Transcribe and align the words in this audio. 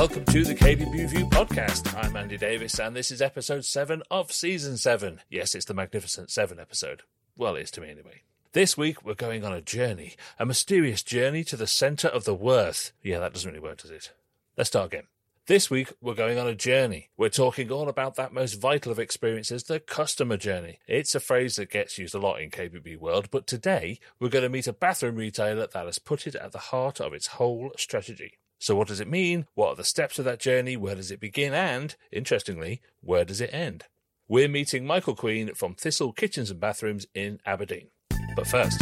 Welcome 0.00 0.24
to 0.24 0.44
the 0.44 0.54
KBB 0.54 0.94
Review 0.94 1.26
podcast. 1.26 1.94
I'm 1.94 2.16
Andy 2.16 2.38
Davies, 2.38 2.80
and 2.80 2.96
this 2.96 3.10
is 3.10 3.20
episode 3.20 3.66
7 3.66 4.02
of 4.10 4.32
season 4.32 4.78
7. 4.78 5.20
Yes, 5.28 5.54
it's 5.54 5.66
the 5.66 5.74
Magnificent 5.74 6.30
7 6.30 6.58
episode. 6.58 7.02
Well, 7.36 7.54
it 7.54 7.64
is 7.64 7.70
to 7.72 7.82
me 7.82 7.90
anyway. 7.90 8.22
This 8.52 8.78
week, 8.78 9.04
we're 9.04 9.12
going 9.12 9.44
on 9.44 9.52
a 9.52 9.60
journey, 9.60 10.14
a 10.38 10.46
mysterious 10.46 11.02
journey 11.02 11.44
to 11.44 11.54
the 11.54 11.66
centre 11.66 12.08
of 12.08 12.24
the 12.24 12.32
worth. 12.32 12.92
Yeah, 13.02 13.18
that 13.18 13.34
doesn't 13.34 13.50
really 13.50 13.60
work, 13.60 13.82
does 13.82 13.90
it? 13.90 14.10
Let's 14.56 14.68
start 14.68 14.86
again. 14.86 15.08
This 15.48 15.68
week, 15.68 15.92
we're 16.00 16.14
going 16.14 16.38
on 16.38 16.48
a 16.48 16.54
journey. 16.54 17.10
We're 17.18 17.28
talking 17.28 17.70
all 17.70 17.90
about 17.90 18.14
that 18.14 18.32
most 18.32 18.54
vital 18.54 18.92
of 18.92 18.98
experiences, 18.98 19.64
the 19.64 19.80
customer 19.80 20.38
journey. 20.38 20.78
It's 20.86 21.14
a 21.14 21.20
phrase 21.20 21.56
that 21.56 21.68
gets 21.68 21.98
used 21.98 22.14
a 22.14 22.18
lot 22.18 22.40
in 22.40 22.50
KBB 22.50 22.96
world, 22.96 23.30
but 23.30 23.46
today, 23.46 24.00
we're 24.18 24.30
going 24.30 24.44
to 24.44 24.48
meet 24.48 24.66
a 24.66 24.72
bathroom 24.72 25.16
retailer 25.16 25.66
that 25.66 25.84
has 25.84 25.98
put 25.98 26.26
it 26.26 26.36
at 26.36 26.52
the 26.52 26.58
heart 26.58 27.02
of 27.02 27.12
its 27.12 27.26
whole 27.26 27.72
strategy. 27.76 28.38
So, 28.62 28.76
what 28.76 28.88
does 28.88 29.00
it 29.00 29.08
mean? 29.08 29.46
What 29.54 29.68
are 29.70 29.76
the 29.76 29.84
steps 29.84 30.18
of 30.18 30.26
that 30.26 30.38
journey? 30.38 30.76
Where 30.76 30.94
does 30.94 31.10
it 31.10 31.18
begin? 31.18 31.54
And, 31.54 31.96
interestingly, 32.12 32.82
where 33.00 33.24
does 33.24 33.40
it 33.40 33.54
end? 33.54 33.84
We're 34.28 34.50
meeting 34.50 34.86
Michael 34.86 35.16
Queen 35.16 35.54
from 35.54 35.74
Thistle 35.74 36.12
Kitchens 36.12 36.50
and 36.50 36.60
Bathrooms 36.60 37.06
in 37.14 37.40
Aberdeen. 37.46 37.88
But 38.36 38.46
first, 38.46 38.78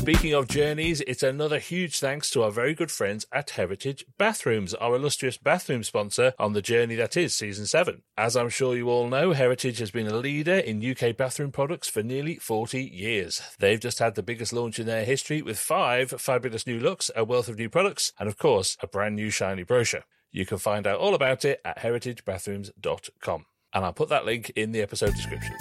Speaking 0.00 0.32
of 0.32 0.48
journeys, 0.48 1.02
it's 1.02 1.22
another 1.22 1.58
huge 1.58 2.00
thanks 2.00 2.30
to 2.30 2.42
our 2.42 2.50
very 2.50 2.72
good 2.72 2.90
friends 2.90 3.26
at 3.34 3.50
Heritage 3.50 4.06
Bathrooms, 4.16 4.72
our 4.72 4.96
illustrious 4.96 5.36
bathroom 5.36 5.84
sponsor 5.84 6.32
on 6.38 6.54
the 6.54 6.62
journey 6.62 6.94
that 6.94 7.18
is 7.18 7.36
season 7.36 7.66
7. 7.66 8.00
As 8.16 8.34
I'm 8.34 8.48
sure 8.48 8.74
you 8.74 8.88
all 8.88 9.08
know, 9.08 9.32
Heritage 9.32 9.78
has 9.78 9.90
been 9.90 10.06
a 10.06 10.16
leader 10.16 10.54
in 10.54 10.82
UK 10.82 11.14
bathroom 11.14 11.52
products 11.52 11.90
for 11.90 12.02
nearly 12.02 12.36
40 12.36 12.82
years. 12.82 13.42
They've 13.58 13.78
just 13.78 13.98
had 13.98 14.14
the 14.14 14.22
biggest 14.22 14.54
launch 14.54 14.78
in 14.78 14.86
their 14.86 15.04
history 15.04 15.42
with 15.42 15.58
five 15.58 16.12
fabulous 16.12 16.66
new 16.66 16.80
looks, 16.80 17.10
a 17.14 17.22
wealth 17.22 17.48
of 17.48 17.58
new 17.58 17.68
products, 17.68 18.14
and 18.18 18.26
of 18.26 18.38
course, 18.38 18.78
a 18.80 18.86
brand 18.86 19.16
new 19.16 19.28
shiny 19.28 19.64
brochure. 19.64 20.04
You 20.32 20.46
can 20.46 20.56
find 20.56 20.86
out 20.86 20.98
all 20.98 21.14
about 21.14 21.44
it 21.44 21.60
at 21.62 21.80
heritagebathrooms.com. 21.80 23.44
And 23.74 23.84
I'll 23.84 23.92
put 23.92 24.08
that 24.08 24.24
link 24.24 24.50
in 24.56 24.72
the 24.72 24.80
episode 24.80 25.12
description. 25.12 25.56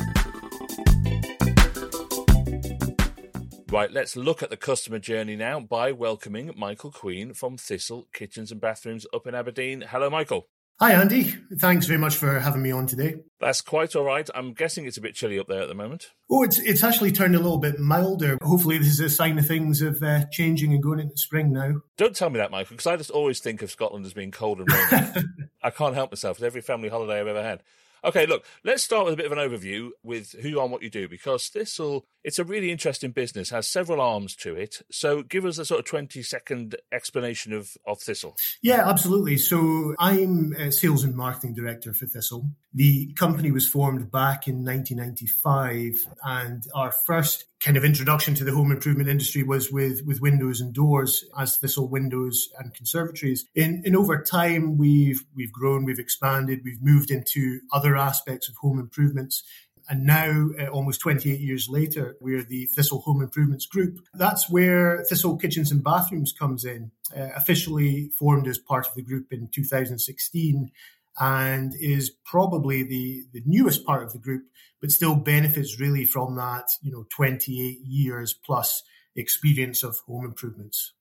Right, 3.71 3.91
let's 3.91 4.15
look 4.15 4.41
at 4.41 4.49
the 4.49 4.57
customer 4.57 4.97
journey 4.97 5.35
now 5.35 5.59
by 5.59 5.91
welcoming 5.91 6.51
Michael 6.57 6.91
Queen 6.91 7.35
from 7.35 7.55
Thistle 7.55 8.07
Kitchens 8.11 8.51
and 8.51 8.59
Bathrooms 8.59 9.05
up 9.13 9.27
in 9.27 9.35
Aberdeen. 9.35 9.85
Hello, 9.87 10.09
Michael. 10.09 10.47
Hi, 10.79 10.93
Andy. 10.93 11.35
Thanks 11.59 11.85
very 11.85 11.99
much 11.99 12.15
for 12.15 12.39
having 12.39 12.63
me 12.63 12.71
on 12.71 12.87
today. 12.87 13.17
That's 13.39 13.61
quite 13.61 13.95
all 13.95 14.05
right. 14.05 14.27
I'm 14.33 14.53
guessing 14.53 14.87
it's 14.87 14.97
a 14.97 15.01
bit 15.01 15.13
chilly 15.13 15.37
up 15.37 15.45
there 15.47 15.61
at 15.61 15.67
the 15.67 15.75
moment. 15.75 16.07
Oh, 16.31 16.41
it's 16.41 16.57
it's 16.57 16.83
actually 16.83 17.11
turned 17.11 17.35
a 17.35 17.39
little 17.39 17.59
bit 17.59 17.77
milder. 17.77 18.39
Hopefully, 18.41 18.79
this 18.79 18.87
is 18.87 18.99
a 19.01 19.09
sign 19.09 19.37
of 19.37 19.45
things 19.45 19.83
of 19.83 20.01
uh, 20.01 20.25
changing 20.31 20.73
and 20.73 20.81
going 20.81 20.99
into 20.99 21.17
spring 21.17 21.53
now. 21.53 21.81
Don't 21.95 22.15
tell 22.15 22.31
me 22.31 22.39
that, 22.39 22.49
Michael, 22.49 22.75
because 22.75 22.87
I 22.87 22.97
just 22.97 23.11
always 23.11 23.39
think 23.39 23.61
of 23.61 23.69
Scotland 23.69 24.03
as 24.03 24.13
being 24.13 24.31
cold 24.31 24.61
and 24.61 24.71
rainy. 24.71 25.27
I 25.63 25.69
can't 25.69 25.93
help 25.93 26.11
myself. 26.11 26.37
It's 26.37 26.43
every 26.43 26.61
family 26.61 26.89
holiday 26.89 27.19
I've 27.19 27.27
ever 27.27 27.43
had. 27.43 27.61
Okay, 28.03 28.25
look, 28.25 28.45
let's 28.63 28.83
start 28.83 29.05
with 29.05 29.13
a 29.13 29.17
bit 29.17 29.25
of 29.25 29.33
an 29.33 29.37
overview 29.37 29.89
with 30.03 30.31
who 30.41 30.47
you 30.47 30.59
are 30.59 30.63
and 30.63 30.71
what 30.71 30.81
you 30.81 30.89
do, 30.89 31.09
because 31.09 31.47
Thistle, 31.47 32.05
it's 32.23 32.39
a 32.39 32.43
really 32.43 32.71
interesting 32.71 33.11
business, 33.11 33.49
has 33.49 33.67
several 33.67 34.01
arms 34.01 34.35
to 34.37 34.55
it. 34.55 34.81
So 34.91 35.23
give 35.23 35.45
us 35.45 35.57
a 35.57 35.65
sort 35.65 35.79
of 35.79 35.85
20 35.85 36.21
second 36.23 36.75
explanation 36.91 37.53
of, 37.53 37.77
of 37.85 37.99
Thistle. 37.99 38.35
Yeah, 38.61 38.89
absolutely. 38.89 39.37
So 39.37 39.95
I'm 39.99 40.53
a 40.53 40.71
sales 40.71 41.03
and 41.03 41.15
marketing 41.15 41.53
director 41.53 41.93
for 41.93 42.05
Thistle. 42.05 42.49
The 42.73 43.13
company 43.13 43.51
was 43.51 43.67
formed 43.67 44.11
back 44.11 44.47
in 44.47 44.63
1995, 44.63 46.05
and 46.23 46.63
our 46.75 46.91
first 46.91 47.45
kind 47.63 47.77
of 47.77 47.83
introduction 47.83 48.35
to 48.35 48.43
the 48.43 48.53
home 48.53 48.71
improvement 48.71 49.09
industry 49.09 49.43
was 49.43 49.71
with, 49.71 50.05
with 50.05 50.21
windows 50.21 50.61
and 50.61 50.73
doors 50.73 51.25
as 51.37 51.57
Thistle 51.57 51.87
Windows 51.87 52.49
and 52.59 52.73
Conservatories. 52.73 53.45
In, 53.55 53.81
in 53.85 53.95
over 53.95 54.21
time, 54.21 54.77
we've, 54.77 55.23
we've 55.35 55.51
grown, 55.51 55.83
we've 55.83 55.99
expanded, 55.99 56.61
we've 56.63 56.81
moved 56.81 57.11
into 57.11 57.59
other 57.73 57.97
aspects 57.97 58.47
of 58.47 58.55
home 58.57 58.79
improvements. 58.79 59.43
And 59.89 60.05
now, 60.05 60.49
uh, 60.59 60.67
almost 60.67 61.01
28 61.01 61.39
years 61.39 61.67
later, 61.67 62.15
we're 62.21 62.43
the 62.43 62.67
Thistle 62.67 63.01
Home 63.01 63.23
Improvements 63.23 63.65
Group. 63.65 63.99
That's 64.13 64.47
where 64.47 65.03
Thistle 65.09 65.35
Kitchens 65.35 65.71
and 65.71 65.83
Bathrooms 65.83 66.31
comes 66.31 66.63
in, 66.63 66.91
uh, 67.15 67.29
officially 67.35 68.11
formed 68.17 68.47
as 68.47 68.59
part 68.59 68.87
of 68.87 68.93
the 68.93 69.01
group 69.01 69.33
in 69.33 69.47
2016 69.47 70.71
and 71.19 71.73
is 71.79 72.11
probably 72.23 72.83
the, 72.83 73.23
the 73.33 73.41
newest 73.45 73.83
part 73.83 74.03
of 74.03 74.13
the 74.13 74.19
group, 74.19 74.43
but 74.79 74.91
still 74.91 75.15
benefits 75.15 75.79
really 75.79 76.05
from 76.05 76.35
that, 76.35 76.65
you 76.83 76.91
know, 76.91 77.05
28 77.09 77.79
years 77.83 78.33
plus 78.33 78.83
experience 79.15 79.81
of 79.83 79.97
home 80.05 80.23
improvements. 80.23 80.93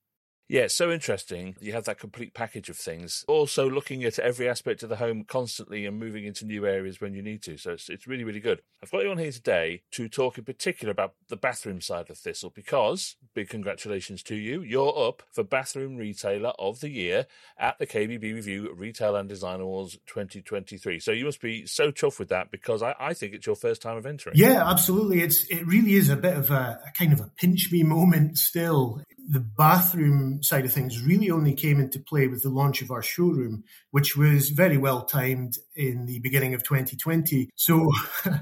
Yeah, 0.49 0.63
it's 0.63 0.75
so 0.75 0.91
interesting. 0.91 1.57
You 1.61 1.75
have 1.75 1.85
that 1.85 1.99
complete 1.99 2.33
package 2.33 2.71
of 2.71 2.79
things. 2.79 3.23
Also, 3.29 3.69
looking 3.69 4.03
at 4.05 4.19
every 4.19 4.49
aspect 4.49 4.83
of 4.83 4.89
the 4.89 4.97
home 4.97 5.25
constantly 5.25 5.85
and 5.85 5.99
moving 5.99 6.25
into 6.25 6.47
new 6.47 6.67
areas 6.67 7.03
when 7.03 7.13
you 7.13 7.23
need 7.23 7.43
to. 7.43 7.59
So 7.59 7.73
it's, 7.73 7.91
it's 7.91 8.07
really, 8.07 8.25
really 8.25 8.41
good. 8.41 8.63
I've 8.83 8.91
got 8.91 9.03
you 9.03 9.11
on 9.11 9.19
here 9.19 9.31
today 9.31 9.83
to 9.93 10.09
talk 10.09 10.39
in 10.39 10.45
particular 10.45 10.91
about 10.91 11.15
the 11.29 11.37
bathroom 11.37 11.83
side 11.83 12.09
of 12.09 12.17
Thistle 12.17 12.49
because, 12.49 13.17
big 13.35 13.51
congratulations 13.51 14.23
to 14.25 14.37
you, 14.37 14.63
you're 14.63 14.99
up 14.99 15.23
for 15.33 15.45
Bathroom 15.45 15.97
Retailer 15.97 16.53
of 16.59 16.81
the 16.81 16.89
Year 16.89 17.27
at 17.59 17.79
the 17.79 17.87
KBB 17.87 18.23
Review 18.35 18.73
Retail 18.75 19.17
and 19.17 19.29
Design 19.29 19.61
Awards 19.61 19.99
2023. 20.07 20.99
So 20.99 21.13
you 21.13 21.27
must 21.27 21.43
be 21.43 21.67
so 21.67 21.91
chuffed 21.93 22.19
with 22.19 22.31
that 22.31 22.51
because 22.51 22.83
I, 22.83 22.95
I 22.99 23.13
think 23.13 23.35
it's 23.35 23.47
your 23.47 23.57
first 23.57 23.83
time 23.83 23.99
of 23.99 24.07
entering. 24.07 24.37
Yeah, 24.39 24.67
absolutely. 24.67 25.21
It's 25.21 25.45
It 25.51 25.67
really 25.67 25.93
is 25.93 26.09
a 26.09 26.17
bit 26.17 26.39
of 26.39 26.51
a, 26.51 26.81
a 26.87 26.93
kind 26.97 27.13
of 27.13 27.21
a 27.21 27.31
pinch 27.37 27.71
me 27.71 27.83
moment 27.89 28.39
still 28.39 29.03
the 29.31 29.41
bathroom 29.41 30.43
side 30.43 30.65
of 30.65 30.73
things 30.73 31.03
really 31.03 31.31
only 31.31 31.53
came 31.53 31.79
into 31.79 32.01
play 32.01 32.27
with 32.29 32.43
the 32.43 32.49
launch 32.49 32.81
of 32.81 32.91
our 32.91 33.03
showroom, 33.03 33.63
which 33.91 34.17
was 34.17 34.49
very 34.49 34.79
well 34.79 35.05
timed 35.05 35.59
in 35.77 36.07
the 36.07 36.19
beginning 36.21 36.55
of 36.55 36.63
2020. 36.63 37.51
So 37.55 37.91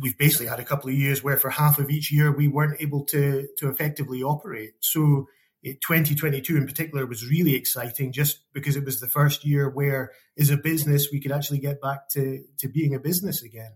we've 0.00 0.16
basically 0.16 0.46
had 0.46 0.60
a 0.60 0.64
couple 0.64 0.90
of 0.90 0.94
years 0.96 1.24
where 1.24 1.36
for 1.36 1.50
half 1.50 1.80
of 1.80 1.90
each 1.90 2.12
year 2.12 2.30
we 2.30 2.46
weren't 2.46 2.80
able 2.80 3.04
to, 3.06 3.48
to 3.58 3.68
effectively 3.68 4.22
operate. 4.22 4.74
So 4.78 5.26
2022 5.64 6.56
in 6.56 6.66
particular 6.66 7.04
was 7.04 7.28
really 7.28 7.56
exciting 7.56 8.12
just 8.12 8.40
because 8.52 8.76
it 8.76 8.84
was 8.84 9.00
the 9.00 9.08
first 9.08 9.44
year 9.44 9.68
where 9.68 10.12
as 10.38 10.50
a 10.50 10.56
business 10.56 11.10
we 11.10 11.20
could 11.20 11.32
actually 11.32 11.58
get 11.58 11.80
back 11.80 12.08
to, 12.10 12.44
to 12.58 12.68
being 12.68 12.94
a 12.94 13.00
business 13.00 13.42
again 13.42 13.72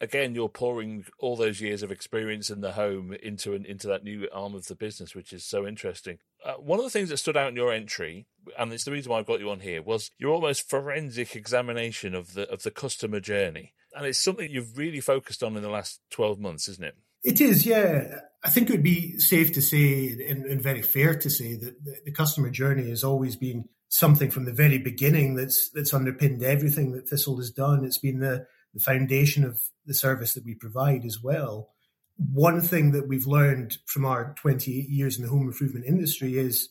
again, 0.00 0.34
you're 0.34 0.48
pouring 0.48 1.04
all 1.18 1.36
those 1.36 1.60
years 1.60 1.82
of 1.82 1.90
experience 1.90 2.50
in 2.50 2.60
the 2.60 2.72
home 2.72 3.14
into 3.22 3.54
an, 3.54 3.64
into 3.64 3.86
that 3.88 4.04
new 4.04 4.28
arm 4.32 4.54
of 4.54 4.66
the 4.66 4.74
business, 4.74 5.14
which 5.14 5.32
is 5.32 5.44
so 5.44 5.66
interesting. 5.66 6.18
Uh, 6.44 6.54
one 6.54 6.78
of 6.78 6.84
the 6.84 6.90
things 6.90 7.08
that 7.08 7.16
stood 7.16 7.36
out 7.36 7.48
in 7.48 7.56
your 7.56 7.72
entry, 7.72 8.26
and 8.58 8.72
it's 8.72 8.84
the 8.84 8.92
reason 8.92 9.10
why 9.10 9.18
I've 9.18 9.26
got 9.26 9.40
you 9.40 9.50
on 9.50 9.60
here, 9.60 9.82
was 9.82 10.10
your 10.18 10.32
almost 10.32 10.68
forensic 10.68 11.34
examination 11.34 12.14
of 12.14 12.34
the 12.34 12.48
of 12.50 12.62
the 12.62 12.70
customer 12.70 13.20
journey, 13.20 13.72
and 13.94 14.06
it's 14.06 14.22
something 14.22 14.50
you've 14.50 14.78
really 14.78 15.00
focused 15.00 15.42
on 15.42 15.56
in 15.56 15.62
the 15.62 15.70
last 15.70 16.00
twelve 16.10 16.38
months, 16.38 16.68
isn't 16.68 16.84
it? 16.84 16.96
It 17.24 17.40
is, 17.40 17.66
yeah. 17.66 18.20
I 18.44 18.50
think 18.50 18.68
it 18.68 18.72
would 18.72 18.82
be 18.84 19.18
safe 19.18 19.52
to 19.54 19.62
say, 19.62 20.10
and, 20.28 20.44
and 20.44 20.62
very 20.62 20.82
fair 20.82 21.18
to 21.18 21.28
say, 21.28 21.56
that 21.56 21.84
the, 21.84 21.96
the 22.04 22.12
customer 22.12 22.50
journey 22.50 22.88
has 22.90 23.02
always 23.02 23.34
been 23.34 23.64
something 23.88 24.30
from 24.30 24.44
the 24.44 24.52
very 24.52 24.78
beginning 24.78 25.34
that's 25.34 25.70
that's 25.70 25.94
underpinned 25.94 26.42
everything 26.42 26.92
that 26.92 27.08
Thistle 27.08 27.38
has 27.38 27.50
done. 27.50 27.84
It's 27.84 27.98
been 27.98 28.20
the 28.20 28.46
the 28.76 28.82
foundation 28.82 29.42
of 29.42 29.58
the 29.86 29.94
service 29.94 30.34
that 30.34 30.44
we 30.44 30.54
provide 30.54 31.06
as 31.06 31.22
well. 31.22 31.70
One 32.18 32.60
thing 32.60 32.92
that 32.92 33.08
we've 33.08 33.26
learned 33.26 33.78
from 33.86 34.04
our 34.04 34.34
28 34.36 34.86
years 34.90 35.16
in 35.16 35.24
the 35.24 35.30
home 35.30 35.48
improvement 35.48 35.86
industry 35.86 36.36
is 36.36 36.68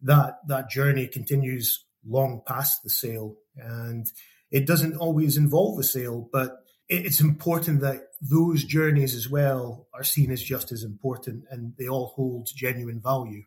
that 0.00 0.38
that 0.48 0.70
journey 0.70 1.06
continues 1.06 1.84
long 2.06 2.40
past 2.46 2.82
the 2.82 2.88
sale. 2.88 3.36
And 3.54 4.10
it 4.50 4.66
doesn't 4.66 4.96
always 4.96 5.36
involve 5.36 5.78
a 5.78 5.82
sale, 5.82 6.26
but 6.32 6.52
it's 6.88 7.20
important 7.20 7.82
that 7.82 8.00
those 8.22 8.64
journeys 8.64 9.14
as 9.14 9.28
well 9.28 9.88
are 9.92 10.04
seen 10.04 10.30
as 10.30 10.42
just 10.42 10.72
as 10.72 10.82
important 10.82 11.44
and 11.50 11.74
they 11.78 11.86
all 11.86 12.14
hold 12.16 12.48
genuine 12.54 13.00
value. 13.00 13.42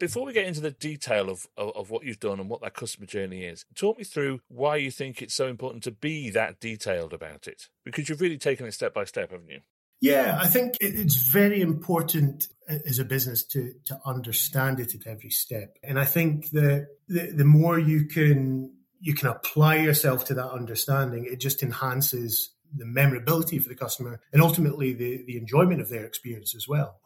Before 0.00 0.24
we 0.24 0.32
get 0.32 0.46
into 0.46 0.60
the 0.60 0.72
detail 0.72 1.30
of, 1.30 1.46
of, 1.56 1.76
of, 1.76 1.90
what 1.90 2.04
you've 2.04 2.18
done 2.18 2.40
and 2.40 2.48
what 2.48 2.62
that 2.62 2.74
customer 2.74 3.06
journey 3.06 3.44
is, 3.44 3.66
talk 3.74 3.98
me 3.98 4.04
through 4.04 4.40
why 4.48 4.76
you 4.76 4.90
think 4.90 5.22
it's 5.22 5.34
so 5.34 5.46
important 5.46 5.84
to 5.84 5.92
be 5.92 6.30
that 6.30 6.58
detailed 6.58 7.12
about 7.12 7.46
it. 7.46 7.68
Because 7.84 8.08
you've 8.08 8.22
really 8.22 8.38
taken 8.38 8.66
it 8.66 8.72
step 8.72 8.94
by 8.94 9.04
step, 9.04 9.30
haven't 9.30 9.50
you? 9.50 9.60
Yeah, 10.00 10.38
I 10.40 10.46
think 10.46 10.78
it's 10.80 11.16
very 11.16 11.60
important 11.60 12.48
as 12.68 12.98
a 12.98 13.04
business 13.04 13.44
to 13.48 13.74
to 13.86 14.00
understand 14.06 14.80
it 14.80 14.94
at 14.94 15.06
every 15.06 15.30
step. 15.30 15.76
And 15.82 15.98
I 16.00 16.06
think 16.06 16.50
that 16.52 16.86
the, 17.06 17.32
the 17.36 17.44
more 17.44 17.78
you 17.78 18.06
can 18.06 18.72
you 19.00 19.14
can 19.14 19.28
apply 19.28 19.76
yourself 19.76 20.24
to 20.26 20.34
that 20.34 20.50
understanding, 20.50 21.26
it 21.30 21.40
just 21.40 21.62
enhances 21.62 22.50
the 22.74 22.86
memorability 22.86 23.58
for 23.58 23.68
the 23.68 23.74
customer 23.74 24.20
and 24.32 24.40
ultimately 24.40 24.92
the, 24.92 25.24
the 25.26 25.36
enjoyment 25.36 25.80
of 25.80 25.88
their 25.88 26.04
experience 26.04 26.54
as 26.54 26.66
well. 26.68 27.00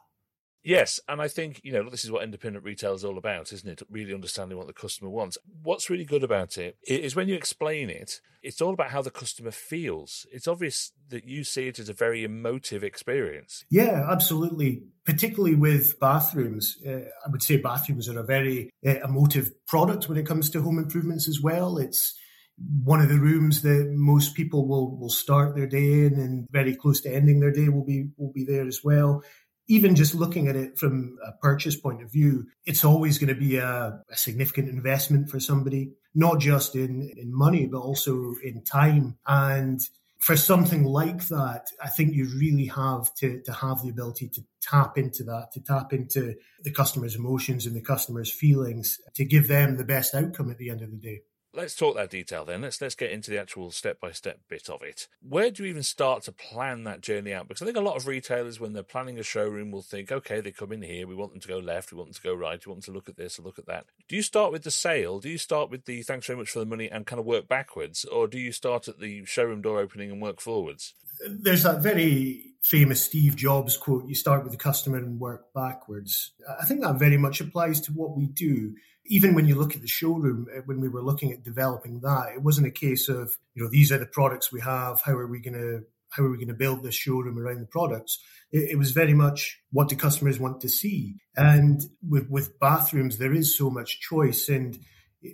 Yes, 0.65 0.99
and 1.09 1.21
I 1.21 1.29
think 1.29 1.61
you 1.63 1.73
know 1.73 1.89
this 1.91 2.05
is 2.05 2.11
what 2.11 2.25
independent 2.25 2.65
retail 2.65 2.95
is 2.95 3.05
all 3.05 3.19
about, 3.19 3.53
isn't 3.53 3.69
it? 3.69 3.83
Really 3.91 4.15
understanding 4.15 4.57
what 4.57 4.67
the 4.67 4.73
customer 4.73 5.11
wants. 5.11 5.37
What's 5.63 5.91
really 5.91 6.07
good 6.07 6.25
about 6.25 6.57
it 6.57 6.79
is 6.89 7.15
when 7.15 7.29
you 7.29 7.35
explain 7.35 7.91
it, 7.91 8.23
it's 8.43 8.63
all 8.63 8.73
about 8.73 8.91
how 8.91 9.03
the 9.03 9.11
customer 9.11 9.51
feels. 9.51 10.27
It's 10.33 10.49
obvious 10.49 10.93
that 11.11 11.25
you 11.25 11.45
see 11.45 11.69
it 11.69 11.79
as 11.79 11.91
a 11.91 11.93
very 11.93 12.25
emotive 12.25 12.83
experience. 12.83 13.67
Yeah, 13.71 14.09
absolutely. 14.11 14.85
Particularly 15.05 15.55
with 15.55 16.01
bathrooms, 16.01 16.79
uh, 16.87 17.01
I 17.27 17.31
would 17.31 17.43
say 17.43 17.59
bathrooms 17.59 18.09
are 18.09 18.19
a 18.19 18.25
very 18.25 18.71
uh, 18.87 19.01
emotive 19.05 19.53
product 19.67 20.09
when 20.09 20.17
it 20.17 20.27
comes 20.27 20.49
to 20.51 20.63
home 20.63 20.79
improvements 20.79 21.29
as 21.29 21.43
well. 21.43 21.77
It's 21.77 22.19
one 22.57 23.01
of 23.01 23.09
the 23.09 23.19
rooms 23.19 23.63
that 23.63 23.93
most 23.93 24.35
people 24.35 24.67
will 24.67 24.97
will 24.97 25.11
start 25.11 25.57
their 25.57 25.67
day 25.67 26.07
in, 26.07 26.15
and 26.15 26.47
very 26.51 26.75
close 26.75 27.03
to 27.03 27.15
ending 27.15 27.41
their 27.41 27.53
day 27.53 27.69
will 27.69 27.85
be 27.85 28.07
will 28.17 28.33
be 28.33 28.45
there 28.45 28.67
as 28.67 28.81
well 28.83 29.23
even 29.67 29.95
just 29.95 30.15
looking 30.15 30.49
at 30.49 30.57
it 30.57 30.79
from 30.79 31.19
a 31.27 31.33
purchase 31.33 31.77
point 31.77 32.03
of 32.03 32.13
view, 32.13 32.47
it's 32.67 32.85
always 32.85 33.19
going 33.19 33.35
to 33.35 33.41
be 33.41 33.57
a, 33.57 34.01
a, 34.11 34.17
significant 34.17 34.69
investment 34.69 35.31
for 35.31 35.41
somebody, 35.41 35.93
not 36.15 36.39
just 36.39 36.75
in, 36.75 37.11
in 37.17 37.35
money, 37.35 37.67
but 37.67 37.81
also 37.81 38.35
in 38.43 38.63
time. 38.63 39.17
And 39.27 39.81
for 40.19 40.37
something 40.37 40.85
like 40.85 41.29
that, 41.29 41.69
I 41.83 41.89
think 41.89 42.15
you 42.15 42.29
really 42.39 42.67
have 42.67 43.15
to, 43.17 43.41
to 43.43 43.53
have 43.53 43.83
the 43.83 43.91
ability 43.91 44.29
to 44.29 44.43
tap 44.61 44.99
into 44.99 45.23
that, 45.25 45.53
to 45.53 45.61
tap 45.61 45.93
into 45.93 46.35
the 46.63 46.71
customer's 46.71 47.17
emotions 47.17 47.67
and 47.67 47.75
the 47.75 47.83
customer's 47.83 48.31
feelings 48.31 49.01
to 49.15 49.25
give 49.25 49.49
them 49.49 49.77
the 49.77 49.85
best 49.85 50.15
outcome 50.15 50.51
at 50.51 50.59
the 50.59 50.71
end 50.71 50.83
of 50.83 50.91
the 50.91 50.97
day 50.97 51.21
let's 51.55 51.75
talk 51.75 51.97
that 51.97 52.11
detail 52.11 52.45
then. 52.45 52.63
Let's 52.63 52.81
let's 52.81 52.95
get 52.95 53.11
into 53.11 53.31
the 53.31 53.41
actual 53.41 53.71
step 53.71 54.01
by 54.01 54.11
step 54.13 54.41
bit 54.49 54.69
of 54.69 54.83
it. 54.83 55.09
Where 55.27 55.51
do 55.51 55.63
you 55.63 55.71
even 55.71 55.83
start 55.83 56.23
to 56.25 56.33
plan 56.33 56.85
that 56.85 57.01
journey 57.01 57.33
out? 57.33 57.49
Because 57.49 57.63
I 57.63 57.67
think 57.67 57.77
a 57.77 57.83
lot 57.83 57.97
of 57.97 58.07
retailers, 58.07 58.61
when 58.61 58.73
they're 58.73 58.83
planning 58.83 59.19
a 59.19 59.23
showroom, 59.23 59.71
will 59.71 59.83
think, 59.83 60.11
okay, 60.11 60.41
they 60.41 60.51
come 60.51 60.73
in 60.73 60.83
here, 60.83 61.07
we 61.07 61.15
want 61.15 61.33
them 61.33 61.41
to 61.41 61.49
go 61.49 61.59
left, 61.59 61.93
we 61.93 61.99
want 61.99 62.09
them 62.09 62.15
to 62.15 62.23
go 62.23 62.35
right, 62.35 62.65
we 62.65 62.71
want 62.71 62.85
them 62.85 62.93
to 62.93 62.97
look 62.97 63.09
at 63.09 63.17
this 63.17 63.39
or 63.39 63.43
look 63.43 63.59
at 63.59 63.67
that. 63.67 63.87
Do 64.09 64.17
you 64.17 64.23
start 64.23 64.53
with 64.53 64.65
the 64.65 64.71
sale? 64.71 65.21
Do 65.21 65.29
you 65.29 65.39
start 65.39 65.71
with 65.71 65.85
the 65.85 66.03
thanks 66.03 66.27
very 66.27 66.39
much 66.39 66.51
for 66.51 66.59
the 66.59 66.67
money 66.67 66.91
and 66.91 67.07
kind 67.07 67.21
of 67.21 67.27
work 67.27 67.49
backwards, 67.49 68.05
or 68.05 68.27
do 68.29 68.39
you 68.39 68.53
start 68.53 68.89
at 68.89 69.01
the 69.01 69.25
showroom 69.25 69.63
door 69.63 69.79
opening 69.79 70.11
and 70.11 70.21
work 70.21 70.41
forwards? 70.41 70.95
There's 71.29 71.63
that 71.63 71.81
very 71.81 72.55
famous 72.63 73.03
Steve 73.03 73.37
Jobs 73.37 73.77
quote: 73.77 74.07
"You 74.07 74.17
start 74.17 74.43
with 74.43 74.53
the 74.53 74.59
customer 74.59 74.99
and 74.99 75.21
work 75.21 75.53
backwards." 75.55 76.33
I 76.61 76.65
think 76.65 76.81
that 76.81 76.99
very 76.99 77.17
much 77.17 77.41
applies 77.41 77.81
to 77.83 77.93
what 77.93 78.17
we 78.17 78.27
do 78.27 78.75
even 79.07 79.35
when 79.35 79.47
you 79.47 79.55
look 79.55 79.75
at 79.75 79.83
the 79.83 79.89
showroom, 79.89 80.47
uh, 80.55 80.61
when 80.67 80.81
we 80.81 80.89
were 80.89 81.03
looking 81.03 81.33
at 81.33 81.43
developing 81.43 82.01
that, 82.01 82.33
it 82.35 82.43
wasn't 82.43 82.67
a 82.67 82.71
case 82.71 83.09
of, 83.09 83.37
you 83.55 83.63
know, 83.63 83.71
these 83.71 83.93
are 83.93 83.99
the 83.99 84.07
products 84.07 84.53
we 84.53 84.61
have. 84.61 85.01
How 85.03 85.13
are 85.13 85.27
we 85.27 85.41
going 85.41 85.55
to, 85.55 85.85
how 86.11 86.25
are 86.25 86.31
we 86.31 86.37
going 86.37 86.49
to 86.49 86.55
build 86.55 86.83
this 86.83 86.95
showroom 86.95 87.39
around 87.39 87.61
the 87.61 87.67
products? 87.67 88.19
It, 88.51 88.71
it 88.73 88.79
was 88.79 88.93
very 88.93 89.15
much 89.15 89.61
what 89.71 89.89
do 89.89 89.97
customers 89.97 90.41
want 90.41 90.61
to 90.63 90.69
see. 90.69 91.17
And 91.37 91.83
with, 92.09 92.29
with 92.31 92.59
bathrooms, 92.59 93.19
there 93.19 93.35
is 93.35 93.57
so 93.57 93.71
much 93.71 94.01
choice 94.01 94.49
and 94.49 94.79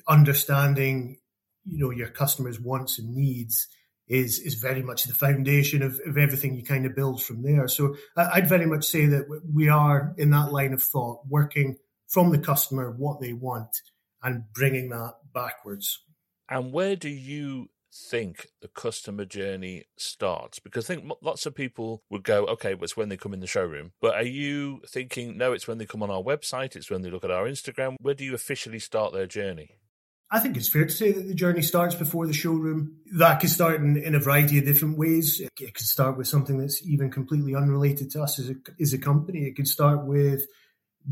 understanding, 0.09 1.19
you 1.65 1.79
know, 1.79 1.91
your 1.91 2.09
customers' 2.09 2.61
wants 2.61 2.99
and 2.99 3.15
needs 3.15 3.69
is 4.09 4.41
is 4.41 4.55
very 4.57 4.83
much 4.83 5.05
the 5.05 5.15
foundation 5.15 5.83
of, 5.83 6.01
of 6.05 6.19
everything 6.19 6.57
you 6.57 6.65
kind 6.65 6.85
of 6.85 6.97
build 6.97 7.23
from 7.23 7.43
there. 7.43 7.69
So 7.69 7.95
I'd 8.17 8.49
very 8.49 8.67
much 8.67 8.85
say 8.85 9.07
that 9.07 9.27
we 9.55 9.69
are 9.69 10.15
in 10.19 10.31
that 10.31 10.51
line 10.51 10.73
of 10.73 10.83
thought, 10.83 11.21
working 11.29 11.77
from 12.11 12.31
the 12.31 12.39
customer 12.39 12.91
what 12.91 13.21
they 13.21 13.33
want 13.33 13.71
and 14.23 14.45
bringing 14.53 14.91
that 14.91 15.15
backwards. 15.33 16.03
And 16.49 16.73
where 16.73 16.97
do 16.97 17.09
you 17.09 17.69
think 18.11 18.49
the 18.61 18.69
customer 18.69 19.25
journey 19.25 19.85
starts? 19.97 20.59
Because 20.59 20.91
I 20.91 20.95
think 20.95 21.13
lots 21.23 21.47
of 21.47 21.55
people 21.55 22.03
would 22.11 22.25
go, 22.25 22.45
okay, 22.47 22.75
well, 22.75 22.85
it's 22.85 22.97
when 22.97 23.09
they 23.09 23.17
come 23.17 23.33
in 23.33 23.41
the 23.41 23.47
showroom. 23.47 23.93
But 24.01 24.15
are 24.15 24.23
you 24.23 24.83
thinking, 24.87 25.39
no, 25.39 25.53
it's 25.53 25.69
when 25.69 25.79
they 25.79 25.87
come 25.87 26.03
on 26.03 26.11
our 26.11 26.23
website, 26.23 26.77
it's 26.77 26.91
when 26.91 27.03
they 27.03 27.11
look 27.11 27.25
at 27.25 27.31
our 27.31 27.47
Instagram? 27.47 27.97
Where 28.01 28.15
do 28.15 28.25
you 28.25 28.35
officially 28.35 28.81
start 28.81 29.13
their 29.13 29.27
journey? 29.27 29.77
I 30.33 30.39
think 30.39 30.57
it's 30.57 30.69
fair 30.69 30.85
to 30.85 30.91
say 30.91 31.11
that 31.11 31.27
the 31.27 31.35
journey 31.35 31.63
starts 31.63 31.97
before 31.97 32.27
the 32.27 32.33
showroom. 32.33 32.99
That 33.17 33.41
could 33.41 33.51
start 33.51 33.81
in, 33.81 33.97
in 33.97 34.15
a 34.15 34.21
variety 34.21 34.59
of 34.59 34.65
different 34.65 34.97
ways. 34.97 35.41
It, 35.41 35.51
it 35.59 35.75
could 35.75 35.87
start 35.87 36.17
with 36.17 36.29
something 36.29 36.59
that's 36.59 36.87
even 36.87 37.11
completely 37.11 37.57
unrelated 37.57 38.13
to 38.13 38.23
us 38.23 38.39
as 38.39 38.51
a, 38.51 38.55
as 38.81 38.93
a 38.93 38.99
company. 38.99 39.41
It 39.41 39.57
could 39.57 39.67
start 39.67 40.07
with 40.07 40.47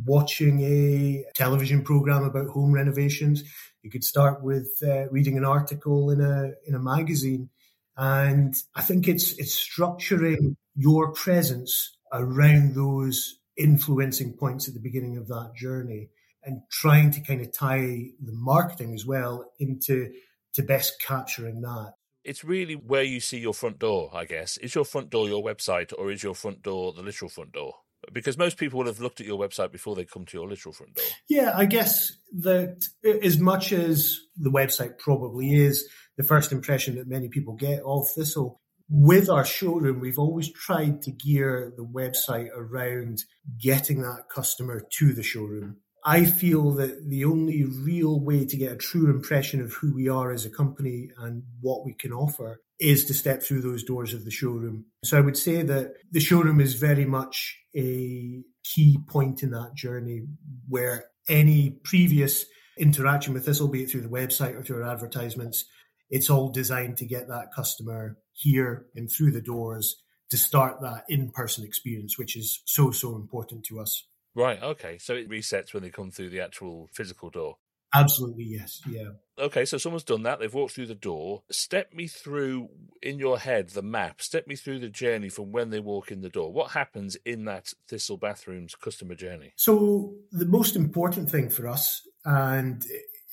watching 0.04 0.60
a 0.62 1.24
television 1.34 1.82
program 1.82 2.24
about 2.24 2.48
home 2.48 2.72
renovations. 2.72 3.44
You 3.82 3.90
could 3.90 4.04
start 4.04 4.42
with 4.42 4.70
uh, 4.82 5.08
reading 5.10 5.36
an 5.36 5.44
article 5.44 6.10
in 6.10 6.20
a 6.20 6.52
in 6.66 6.74
a 6.74 6.78
magazine, 6.78 7.50
and 7.96 8.54
I 8.74 8.82
think 8.82 9.08
it's 9.08 9.32
it's 9.38 9.54
structuring 9.54 10.56
your 10.74 11.12
presence 11.12 11.96
around 12.12 12.74
those 12.74 13.38
influencing 13.56 14.34
points 14.34 14.68
at 14.68 14.74
the 14.74 14.80
beginning 14.80 15.16
of 15.16 15.28
that 15.28 15.52
journey, 15.56 16.10
and 16.44 16.62
trying 16.70 17.10
to 17.12 17.20
kind 17.20 17.40
of 17.40 17.52
tie 17.52 18.10
the 18.22 18.32
marketing 18.32 18.94
as 18.94 19.06
well 19.06 19.52
into 19.58 20.12
to 20.54 20.62
best 20.62 21.00
capturing 21.00 21.60
that. 21.62 21.94
It's 22.24 22.44
really 22.44 22.74
where 22.74 23.04
you 23.04 23.20
see 23.20 23.38
your 23.38 23.54
front 23.54 23.78
door, 23.78 24.10
I 24.12 24.24
guess. 24.26 24.58
Is 24.58 24.74
your 24.74 24.84
front 24.84 25.08
door 25.08 25.28
your 25.28 25.42
website, 25.42 25.92
or 25.96 26.10
is 26.10 26.22
your 26.22 26.34
front 26.34 26.62
door 26.62 26.92
the 26.92 27.02
literal 27.02 27.30
front 27.30 27.52
door? 27.52 27.74
Because 28.12 28.38
most 28.38 28.56
people 28.56 28.78
will 28.78 28.86
have 28.86 29.00
looked 29.00 29.20
at 29.20 29.26
your 29.26 29.38
website 29.38 29.72
before 29.72 29.94
they 29.94 30.04
come 30.04 30.24
to 30.26 30.36
your 30.36 30.48
literal 30.48 30.72
front 30.72 30.94
door. 30.94 31.04
Yeah, 31.28 31.52
I 31.54 31.66
guess 31.66 32.12
that 32.38 32.84
as 33.22 33.38
much 33.38 33.72
as 33.72 34.20
the 34.36 34.50
website 34.50 34.98
probably 34.98 35.54
is 35.54 35.88
the 36.16 36.24
first 36.24 36.52
impression 36.52 36.96
that 36.96 37.08
many 37.08 37.28
people 37.28 37.54
get 37.54 37.82
of 37.84 38.08
Thistle, 38.14 38.60
with 38.90 39.28
our 39.28 39.44
showroom, 39.44 40.00
we've 40.00 40.18
always 40.18 40.50
tried 40.50 41.02
to 41.02 41.10
gear 41.10 41.72
the 41.76 41.84
website 41.84 42.48
around 42.56 43.22
getting 43.60 44.00
that 44.02 44.24
customer 44.34 44.82
to 44.98 45.12
the 45.12 45.22
showroom. 45.22 45.76
I 46.04 46.24
feel 46.24 46.72
that 46.76 47.08
the 47.08 47.24
only 47.24 47.64
real 47.64 48.18
way 48.18 48.46
to 48.46 48.56
get 48.56 48.72
a 48.72 48.76
true 48.76 49.10
impression 49.10 49.60
of 49.60 49.74
who 49.74 49.94
we 49.94 50.08
are 50.08 50.32
as 50.32 50.46
a 50.46 50.50
company 50.50 51.10
and 51.18 51.42
what 51.60 51.84
we 51.84 51.92
can 51.92 52.12
offer 52.12 52.62
is 52.80 53.04
to 53.06 53.14
step 53.14 53.42
through 53.42 53.60
those 53.60 53.82
doors 53.82 54.14
of 54.14 54.24
the 54.24 54.30
showroom. 54.30 54.84
So 55.04 55.18
I 55.18 55.20
would 55.20 55.36
say 55.36 55.62
that 55.62 55.94
the 56.10 56.20
showroom 56.20 56.60
is 56.60 56.74
very 56.74 57.04
much 57.04 57.58
a 57.74 58.42
key 58.64 58.98
point 59.08 59.42
in 59.42 59.50
that 59.50 59.74
journey 59.74 60.22
where 60.68 61.06
any 61.28 61.70
previous 61.82 62.46
interaction 62.78 63.34
with 63.34 63.46
this, 63.46 63.60
albeit 63.60 63.90
through 63.90 64.02
the 64.02 64.08
website 64.08 64.54
or 64.54 64.62
through 64.62 64.82
our 64.82 64.90
advertisements, 64.90 65.64
it's 66.10 66.30
all 66.30 66.50
designed 66.50 66.96
to 66.98 67.04
get 67.04 67.28
that 67.28 67.52
customer 67.54 68.16
here 68.32 68.86
and 68.94 69.10
through 69.10 69.32
the 69.32 69.42
doors 69.42 69.96
to 70.30 70.36
start 70.36 70.80
that 70.80 71.04
in-person 71.08 71.64
experience, 71.64 72.18
which 72.18 72.36
is 72.36 72.62
so, 72.64 72.90
so 72.90 73.16
important 73.16 73.64
to 73.64 73.80
us. 73.80 74.04
Right. 74.34 74.62
Okay. 74.62 74.98
So 74.98 75.14
it 75.14 75.28
resets 75.28 75.74
when 75.74 75.82
they 75.82 75.90
come 75.90 76.10
through 76.10 76.30
the 76.30 76.40
actual 76.40 76.88
physical 76.92 77.30
door. 77.30 77.56
Absolutely, 77.94 78.44
yes. 78.44 78.82
Yeah. 78.88 79.10
Okay, 79.38 79.64
so 79.64 79.78
someone's 79.78 80.04
done 80.04 80.24
that. 80.24 80.40
They've 80.40 80.52
walked 80.52 80.74
through 80.74 80.86
the 80.86 80.94
door. 80.94 81.42
Step 81.50 81.94
me 81.94 82.06
through 82.06 82.68
in 83.02 83.18
your 83.18 83.38
head 83.38 83.70
the 83.70 83.82
map. 83.82 84.20
Step 84.20 84.46
me 84.46 84.56
through 84.56 84.80
the 84.80 84.88
journey 84.88 85.28
from 85.28 85.52
when 85.52 85.70
they 85.70 85.80
walk 85.80 86.10
in 86.10 86.20
the 86.20 86.28
door. 86.28 86.52
What 86.52 86.72
happens 86.72 87.16
in 87.24 87.44
that 87.44 87.72
Thistle 87.88 88.16
Bathrooms 88.16 88.74
customer 88.74 89.14
journey? 89.14 89.52
So, 89.56 90.14
the 90.32 90.46
most 90.46 90.76
important 90.76 91.30
thing 91.30 91.48
for 91.48 91.68
us, 91.68 92.06
and 92.24 92.84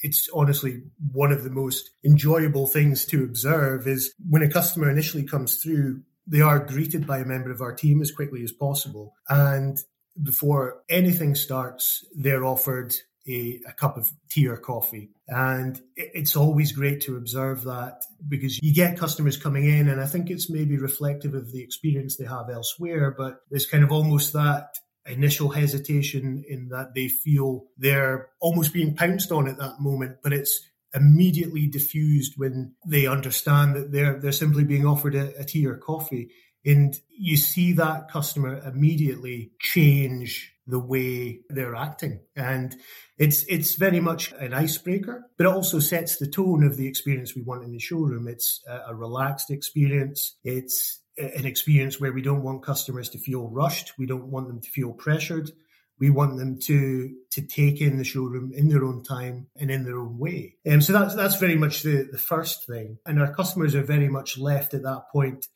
it's 0.01 0.29
honestly 0.33 0.83
one 1.11 1.31
of 1.31 1.43
the 1.43 1.49
most 1.49 1.89
enjoyable 2.05 2.67
things 2.67 3.05
to 3.07 3.23
observe, 3.23 3.87
is 3.87 4.13
when 4.29 4.43
a 4.43 4.49
customer 4.49 4.89
initially 4.89 5.23
comes 5.23 5.55
through, 5.55 6.01
they 6.27 6.41
are 6.41 6.59
greeted 6.59 7.05
by 7.05 7.19
a 7.19 7.25
member 7.25 7.51
of 7.51 7.61
our 7.61 7.73
team 7.73 8.01
as 8.01 8.11
quickly 8.11 8.43
as 8.43 8.51
possible. 8.51 9.13
And 9.27 9.77
before 10.21 10.83
anything 10.89 11.35
starts, 11.35 12.05
they're 12.15 12.45
offered 12.45 12.95
a, 13.27 13.59
a, 13.67 13.73
cup 13.73 13.97
of 13.97 14.11
tea 14.29 14.47
or 14.47 14.57
coffee. 14.57 15.09
And 15.27 15.81
it's 15.95 16.35
always 16.35 16.71
great 16.71 17.01
to 17.01 17.17
observe 17.17 17.63
that 17.63 18.03
because 18.27 18.61
you 18.61 18.73
get 18.73 18.97
customers 18.97 19.37
coming 19.37 19.65
in, 19.65 19.89
and 19.89 19.99
I 19.99 20.05
think 20.05 20.29
it's 20.29 20.49
maybe 20.49 20.77
reflective 20.77 21.33
of 21.33 21.51
the 21.51 21.61
experience 21.63 22.15
they 22.15 22.25
have 22.25 22.49
elsewhere, 22.49 23.13
but 23.17 23.41
there's 23.49 23.65
kind 23.65 23.83
of 23.83 23.91
almost 23.91 24.33
that 24.33 24.77
initial 25.07 25.49
hesitation 25.49 26.43
in 26.47 26.69
that 26.69 26.93
they 26.95 27.07
feel 27.07 27.65
they're 27.77 28.29
almost 28.39 28.73
being 28.73 28.95
pounced 28.95 29.31
on 29.31 29.47
at 29.47 29.57
that 29.57 29.79
moment, 29.79 30.17
but 30.23 30.33
it's 30.33 30.61
immediately 30.93 31.67
diffused 31.67 32.33
when 32.37 32.73
they 32.87 33.05
understand 33.05 33.75
that 33.75 33.91
they're 33.91 34.19
they're 34.19 34.31
simply 34.31 34.63
being 34.63 34.85
offered 34.85 35.13
a, 35.13 35.37
a 35.37 35.43
tea 35.43 35.67
or 35.67 35.75
coffee 35.75 36.29
and 36.65 36.99
you 37.09 37.37
see 37.37 37.73
that 37.73 38.09
customer 38.09 38.59
immediately 38.65 39.51
change 39.59 40.51
the 40.67 40.79
way 40.79 41.41
they're 41.49 41.75
acting. 41.75 42.21
And 42.35 42.75
it's, 43.17 43.43
it's 43.43 43.75
very 43.75 43.99
much 43.99 44.31
an 44.33 44.53
icebreaker, 44.53 45.29
but 45.37 45.45
it 45.45 45.53
also 45.53 45.79
sets 45.79 46.17
the 46.17 46.27
tone 46.27 46.63
of 46.63 46.75
the 46.75 46.87
experience 46.87 47.35
we 47.35 47.43
want 47.43 47.63
in 47.63 47.71
the 47.71 47.79
showroom. 47.79 48.27
It's 48.27 48.63
a, 48.67 48.95
relaxed 48.95 49.51
experience. 49.51 50.35
It's 50.43 51.01
an 51.17 51.45
experience 51.45 51.99
where 51.99 52.13
we 52.13 52.23
don't 52.23 52.43
want 52.43 52.63
customers 52.63 53.09
to 53.09 53.19
feel 53.19 53.47
rushed. 53.47 53.93
We 53.99 54.07
don't 54.07 54.31
want 54.31 54.47
them 54.47 54.59
to 54.59 54.69
feel 54.69 54.91
pressured. 54.91 55.51
We 55.97 56.09
want 56.09 56.37
them 56.37 56.59
to 56.63 57.15
to 57.31 57.41
take 57.41 57.79
in 57.79 57.97
the 57.97 58.03
showroom 58.03 58.51
in 58.53 58.67
their 58.67 58.83
own 58.83 59.01
time 59.01 59.47
and 59.55 59.71
in 59.71 59.85
their 59.85 59.97
own 59.97 60.17
way. 60.17 60.57
And 60.65 60.75
um, 60.75 60.81
so 60.81 60.91
that's 60.91 61.15
that's 61.15 61.37
very 61.37 61.55
much 61.55 61.83
the, 61.83 62.09
the 62.11 62.17
first 62.17 62.67
thing. 62.67 62.97
And 63.05 63.17
our 63.21 63.33
customers 63.33 63.75
are 63.75 63.83
very 63.83 64.09
much 64.09 64.37
left 64.37 64.73
at 64.73 64.83
that 64.83 65.03
point 65.09 65.47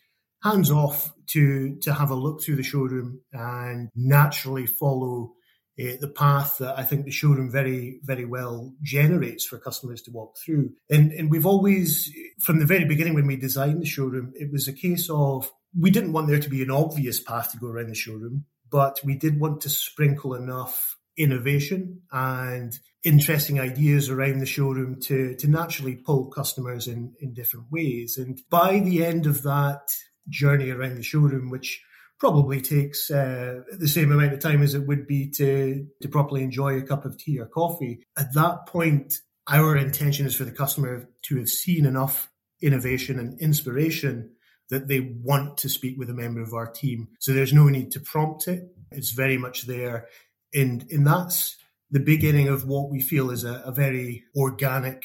hands 0.41 0.71
off 0.71 1.13
to 1.27 1.77
to 1.81 1.93
have 1.93 2.11
a 2.11 2.15
look 2.15 2.41
through 2.41 2.55
the 2.55 2.63
showroom 2.63 3.21
and 3.33 3.89
naturally 3.95 4.65
follow 4.65 5.33
uh, 5.79 5.93
the 6.01 6.09
path 6.09 6.57
that 6.57 6.77
I 6.77 6.83
think 6.83 7.05
the 7.05 7.11
showroom 7.11 7.49
very, 7.49 7.99
very 8.03 8.25
well 8.25 8.73
generates 8.81 9.45
for 9.45 9.57
customers 9.57 10.01
to 10.03 10.11
walk 10.11 10.35
through. 10.37 10.71
And, 10.89 11.11
and 11.13 11.31
we've 11.31 11.45
always, 11.45 12.11
from 12.41 12.59
the 12.59 12.65
very 12.65 12.83
beginning 12.83 13.13
when 13.13 13.27
we 13.27 13.37
designed 13.37 13.81
the 13.81 13.85
showroom, 13.85 14.33
it 14.35 14.51
was 14.51 14.67
a 14.67 14.73
case 14.73 15.09
of 15.09 15.49
we 15.77 15.89
didn't 15.89 16.11
want 16.11 16.27
there 16.27 16.39
to 16.39 16.49
be 16.49 16.61
an 16.63 16.71
obvious 16.71 17.21
path 17.21 17.51
to 17.51 17.57
go 17.57 17.67
around 17.67 17.89
the 17.89 17.95
showroom, 17.95 18.45
but 18.69 18.99
we 19.05 19.15
did 19.15 19.39
want 19.39 19.61
to 19.61 19.69
sprinkle 19.69 20.33
enough 20.33 20.97
innovation 21.17 22.01
and 22.11 22.77
interesting 23.03 23.59
ideas 23.59 24.09
around 24.09 24.39
the 24.39 24.45
showroom 24.45 24.99
to, 25.01 25.35
to 25.35 25.47
naturally 25.47 25.95
pull 25.95 26.25
customers 26.27 26.87
in, 26.87 27.13
in 27.21 27.33
different 27.33 27.67
ways. 27.71 28.17
And 28.17 28.41
by 28.49 28.79
the 28.79 29.05
end 29.05 29.25
of 29.25 29.43
that 29.43 29.93
journey 30.29 30.69
around 30.69 30.95
the 30.95 31.03
showroom, 31.03 31.49
which 31.49 31.81
probably 32.19 32.61
takes 32.61 33.09
uh, 33.09 33.61
the 33.71 33.87
same 33.87 34.11
amount 34.11 34.33
of 34.33 34.39
time 34.39 34.61
as 34.61 34.73
it 34.73 34.85
would 34.85 35.07
be 35.07 35.29
to 35.29 35.87
to 36.01 36.09
properly 36.09 36.43
enjoy 36.43 36.77
a 36.77 36.81
cup 36.81 37.05
of 37.05 37.17
tea 37.17 37.39
or 37.39 37.45
coffee. 37.45 38.05
At 38.17 38.33
that 38.33 38.67
point, 38.67 39.15
our 39.47 39.75
intention 39.75 40.25
is 40.25 40.35
for 40.35 40.45
the 40.45 40.51
customer 40.51 41.09
to 41.23 41.37
have 41.37 41.49
seen 41.49 41.85
enough 41.85 42.29
innovation 42.61 43.19
and 43.19 43.39
inspiration 43.39 44.31
that 44.69 44.87
they 44.87 44.99
want 44.99 45.57
to 45.57 45.69
speak 45.69 45.97
with 45.97 46.09
a 46.09 46.13
member 46.13 46.41
of 46.41 46.53
our 46.53 46.67
team. 46.67 47.07
So 47.19 47.33
there's 47.33 47.53
no 47.53 47.69
need 47.69 47.91
to 47.91 47.99
prompt 47.99 48.47
it. 48.47 48.63
It's 48.91 49.11
very 49.11 49.37
much 49.37 49.63
there. 49.63 50.07
And, 50.53 50.85
and 50.91 51.07
that's 51.07 51.57
the 51.89 51.99
beginning 51.99 52.49
of 52.49 52.67
what 52.67 52.89
we 52.89 53.01
feel 53.01 53.31
is 53.31 53.43
a, 53.43 53.63
a 53.65 53.71
very 53.71 54.25
organic 54.35 55.03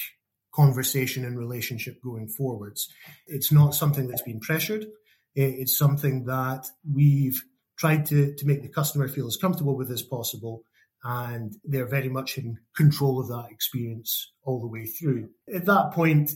conversation 0.55 1.25
and 1.25 1.39
relationship 1.39 2.03
going 2.03 2.29
forwards. 2.29 2.89
It's 3.27 3.51
not 3.51 3.75
something 3.75 4.07
that's 4.07 4.23
been 4.23 4.41
pressured. 4.41 4.87
It's 5.35 5.77
something 5.77 6.25
that 6.27 6.67
we've 6.91 7.43
tried 7.77 8.07
to, 8.07 8.35
to 8.35 8.47
make 8.47 8.63
the 8.63 8.69
customer 8.69 9.09
feel 9.09 9.27
as 9.27 9.37
comfortable 9.37 9.77
with 9.77 9.91
as 9.91 10.03
possible. 10.03 10.65
And 11.03 11.55
they're 11.65 11.89
very 11.89 12.09
much 12.09 12.39
in 12.39 12.59
control 12.75 13.21
of 13.21 13.29
that 13.29 13.51
experience 13.51 14.33
all 14.43 14.61
the 14.61 14.69
way 14.69 14.87
through. 14.87 15.29
At 15.55 15.67
that 15.67 15.93
point, 15.93 16.33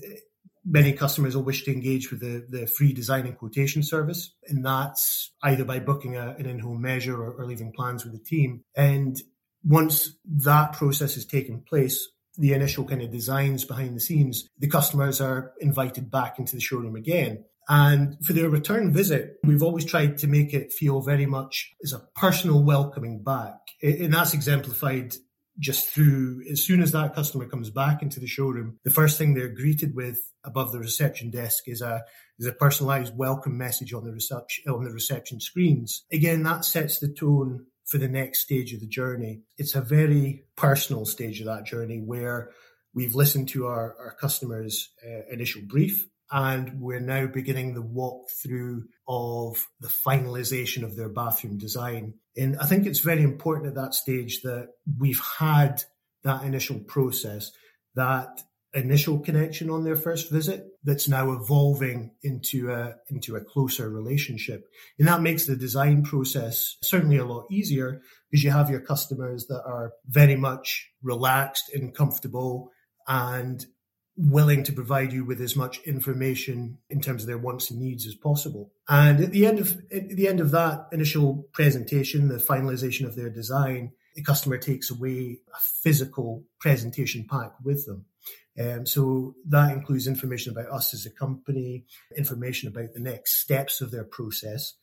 many 0.64 0.92
customers 0.92 1.34
will 1.34 1.44
wish 1.44 1.64
to 1.64 1.72
engage 1.72 2.10
with 2.10 2.20
the, 2.20 2.46
the 2.48 2.66
free 2.66 2.92
design 2.92 3.26
and 3.26 3.38
quotation 3.38 3.82
service. 3.82 4.34
And 4.46 4.64
that's 4.64 5.32
either 5.42 5.64
by 5.64 5.78
booking 5.78 6.16
a, 6.16 6.34
an 6.38 6.46
in-home 6.46 6.82
measure 6.82 7.16
or, 7.16 7.32
or 7.32 7.46
leaving 7.46 7.72
plans 7.72 8.04
with 8.04 8.12
the 8.12 8.22
team. 8.22 8.62
And 8.76 9.16
once 9.64 10.14
that 10.26 10.74
process 10.74 11.14
has 11.14 11.24
taken 11.24 11.62
place, 11.62 12.06
the 12.36 12.52
initial 12.52 12.84
kind 12.84 13.02
of 13.02 13.10
designs 13.10 13.64
behind 13.64 13.96
the 13.96 14.00
scenes, 14.00 14.48
the 14.58 14.68
customers 14.68 15.20
are 15.20 15.52
invited 15.60 16.10
back 16.10 16.38
into 16.38 16.54
the 16.54 16.60
showroom 16.60 16.94
again. 16.94 17.44
And 17.68 18.16
for 18.24 18.32
their 18.32 18.48
return 18.48 18.92
visit, 18.92 19.36
we've 19.44 19.62
always 19.62 19.84
tried 19.84 20.18
to 20.18 20.26
make 20.26 20.54
it 20.54 20.72
feel 20.72 21.02
very 21.02 21.26
much 21.26 21.74
as 21.82 21.92
a 21.92 22.02
personal 22.14 22.62
welcoming 22.62 23.22
back. 23.22 23.56
And 23.82 24.14
that's 24.14 24.32
exemplified 24.32 25.14
just 25.58 25.88
through 25.88 26.42
as 26.50 26.62
soon 26.62 26.80
as 26.80 26.92
that 26.92 27.14
customer 27.14 27.46
comes 27.46 27.70
back 27.70 28.00
into 28.00 28.20
the 28.20 28.26
showroom, 28.26 28.78
the 28.84 28.90
first 28.90 29.18
thing 29.18 29.34
they're 29.34 29.48
greeted 29.48 29.94
with 29.94 30.20
above 30.44 30.72
the 30.72 30.78
reception 30.78 31.30
desk 31.30 31.64
is 31.66 31.82
a 31.82 32.02
is 32.38 32.46
a 32.46 32.52
personalized 32.52 33.16
welcome 33.16 33.58
message 33.58 33.92
on 33.92 34.04
the 34.04 34.12
reception 34.12 34.72
on 34.72 34.84
the 34.84 34.92
reception 34.92 35.40
screens. 35.40 36.04
Again, 36.12 36.44
that 36.44 36.64
sets 36.64 37.00
the 37.00 37.08
tone 37.08 37.66
for 37.86 37.98
the 37.98 38.08
next 38.08 38.40
stage 38.40 38.72
of 38.72 38.80
the 38.80 38.86
journey. 38.86 39.42
It's 39.56 39.74
a 39.74 39.80
very 39.80 40.44
personal 40.56 41.04
stage 41.06 41.40
of 41.40 41.46
that 41.46 41.66
journey 41.66 42.02
where 42.04 42.50
we've 42.94 43.14
listened 43.14 43.48
to 43.48 43.66
our, 43.66 43.96
our 43.98 44.16
customers' 44.20 44.90
uh, 45.04 45.32
initial 45.32 45.62
brief 45.66 46.06
and 46.30 46.80
we're 46.80 47.00
now 47.00 47.26
beginning 47.26 47.74
the 47.74 47.82
walkthrough 47.82 48.82
of 49.06 49.66
the 49.80 49.88
finalization 49.88 50.82
of 50.82 50.96
their 50.96 51.08
bathroom 51.08 51.58
design. 51.58 52.14
And 52.36 52.58
I 52.58 52.66
think 52.66 52.86
it's 52.86 53.00
very 53.00 53.22
important 53.22 53.68
at 53.68 53.74
that 53.76 53.94
stage 53.94 54.42
that 54.42 54.68
we've 54.98 55.22
had 55.38 55.82
that 56.24 56.42
initial 56.42 56.80
process, 56.80 57.50
that 57.94 58.42
initial 58.74 59.18
connection 59.18 59.70
on 59.70 59.84
their 59.84 59.96
first 59.96 60.30
visit 60.30 60.66
that's 60.84 61.08
now 61.08 61.32
evolving 61.32 62.10
into 62.22 62.70
a 62.70 62.94
into 63.08 63.34
a 63.34 63.40
closer 63.40 63.88
relationship 63.88 64.68
and 64.98 65.08
that 65.08 65.22
makes 65.22 65.46
the 65.46 65.56
design 65.56 66.02
process 66.02 66.76
certainly 66.82 67.16
a 67.16 67.24
lot 67.24 67.46
easier 67.50 68.02
because 68.30 68.44
you 68.44 68.50
have 68.50 68.68
your 68.68 68.80
customers 68.80 69.46
that 69.46 69.62
are 69.64 69.92
very 70.06 70.36
much 70.36 70.90
relaxed 71.02 71.70
and 71.72 71.94
comfortable 71.94 72.70
and 73.06 73.64
willing 74.18 74.64
to 74.64 74.72
provide 74.72 75.12
you 75.12 75.24
with 75.24 75.40
as 75.40 75.54
much 75.54 75.78
information 75.84 76.76
in 76.90 77.00
terms 77.00 77.22
of 77.22 77.28
their 77.28 77.38
wants 77.38 77.70
and 77.70 77.80
needs 77.80 78.04
as 78.04 78.16
possible. 78.16 78.72
And 78.88 79.22
at 79.22 79.30
the 79.30 79.46
end 79.46 79.60
of 79.60 79.80
at 79.92 80.08
the 80.08 80.26
end 80.26 80.40
of 80.40 80.50
that 80.50 80.88
initial 80.90 81.46
presentation, 81.52 82.28
the 82.28 82.36
finalization 82.36 83.06
of 83.06 83.14
their 83.14 83.30
design, 83.30 83.92
the 84.16 84.22
customer 84.22 84.58
takes 84.58 84.90
away 84.90 85.38
a 85.54 85.60
physical 85.82 86.44
presentation 86.58 87.26
pack 87.30 87.52
with 87.62 87.86
them. 87.86 88.06
Um, 88.60 88.86
so 88.86 89.36
that 89.46 89.72
includes 89.72 90.08
information 90.08 90.50
about 90.50 90.72
us 90.72 90.92
as 90.92 91.06
a 91.06 91.10
company, 91.10 91.84
information 92.16 92.68
about 92.68 92.92
the 92.94 93.00
next 93.00 93.40
steps 93.40 93.80
of 93.80 93.92
their 93.92 94.02
process. 94.02 94.74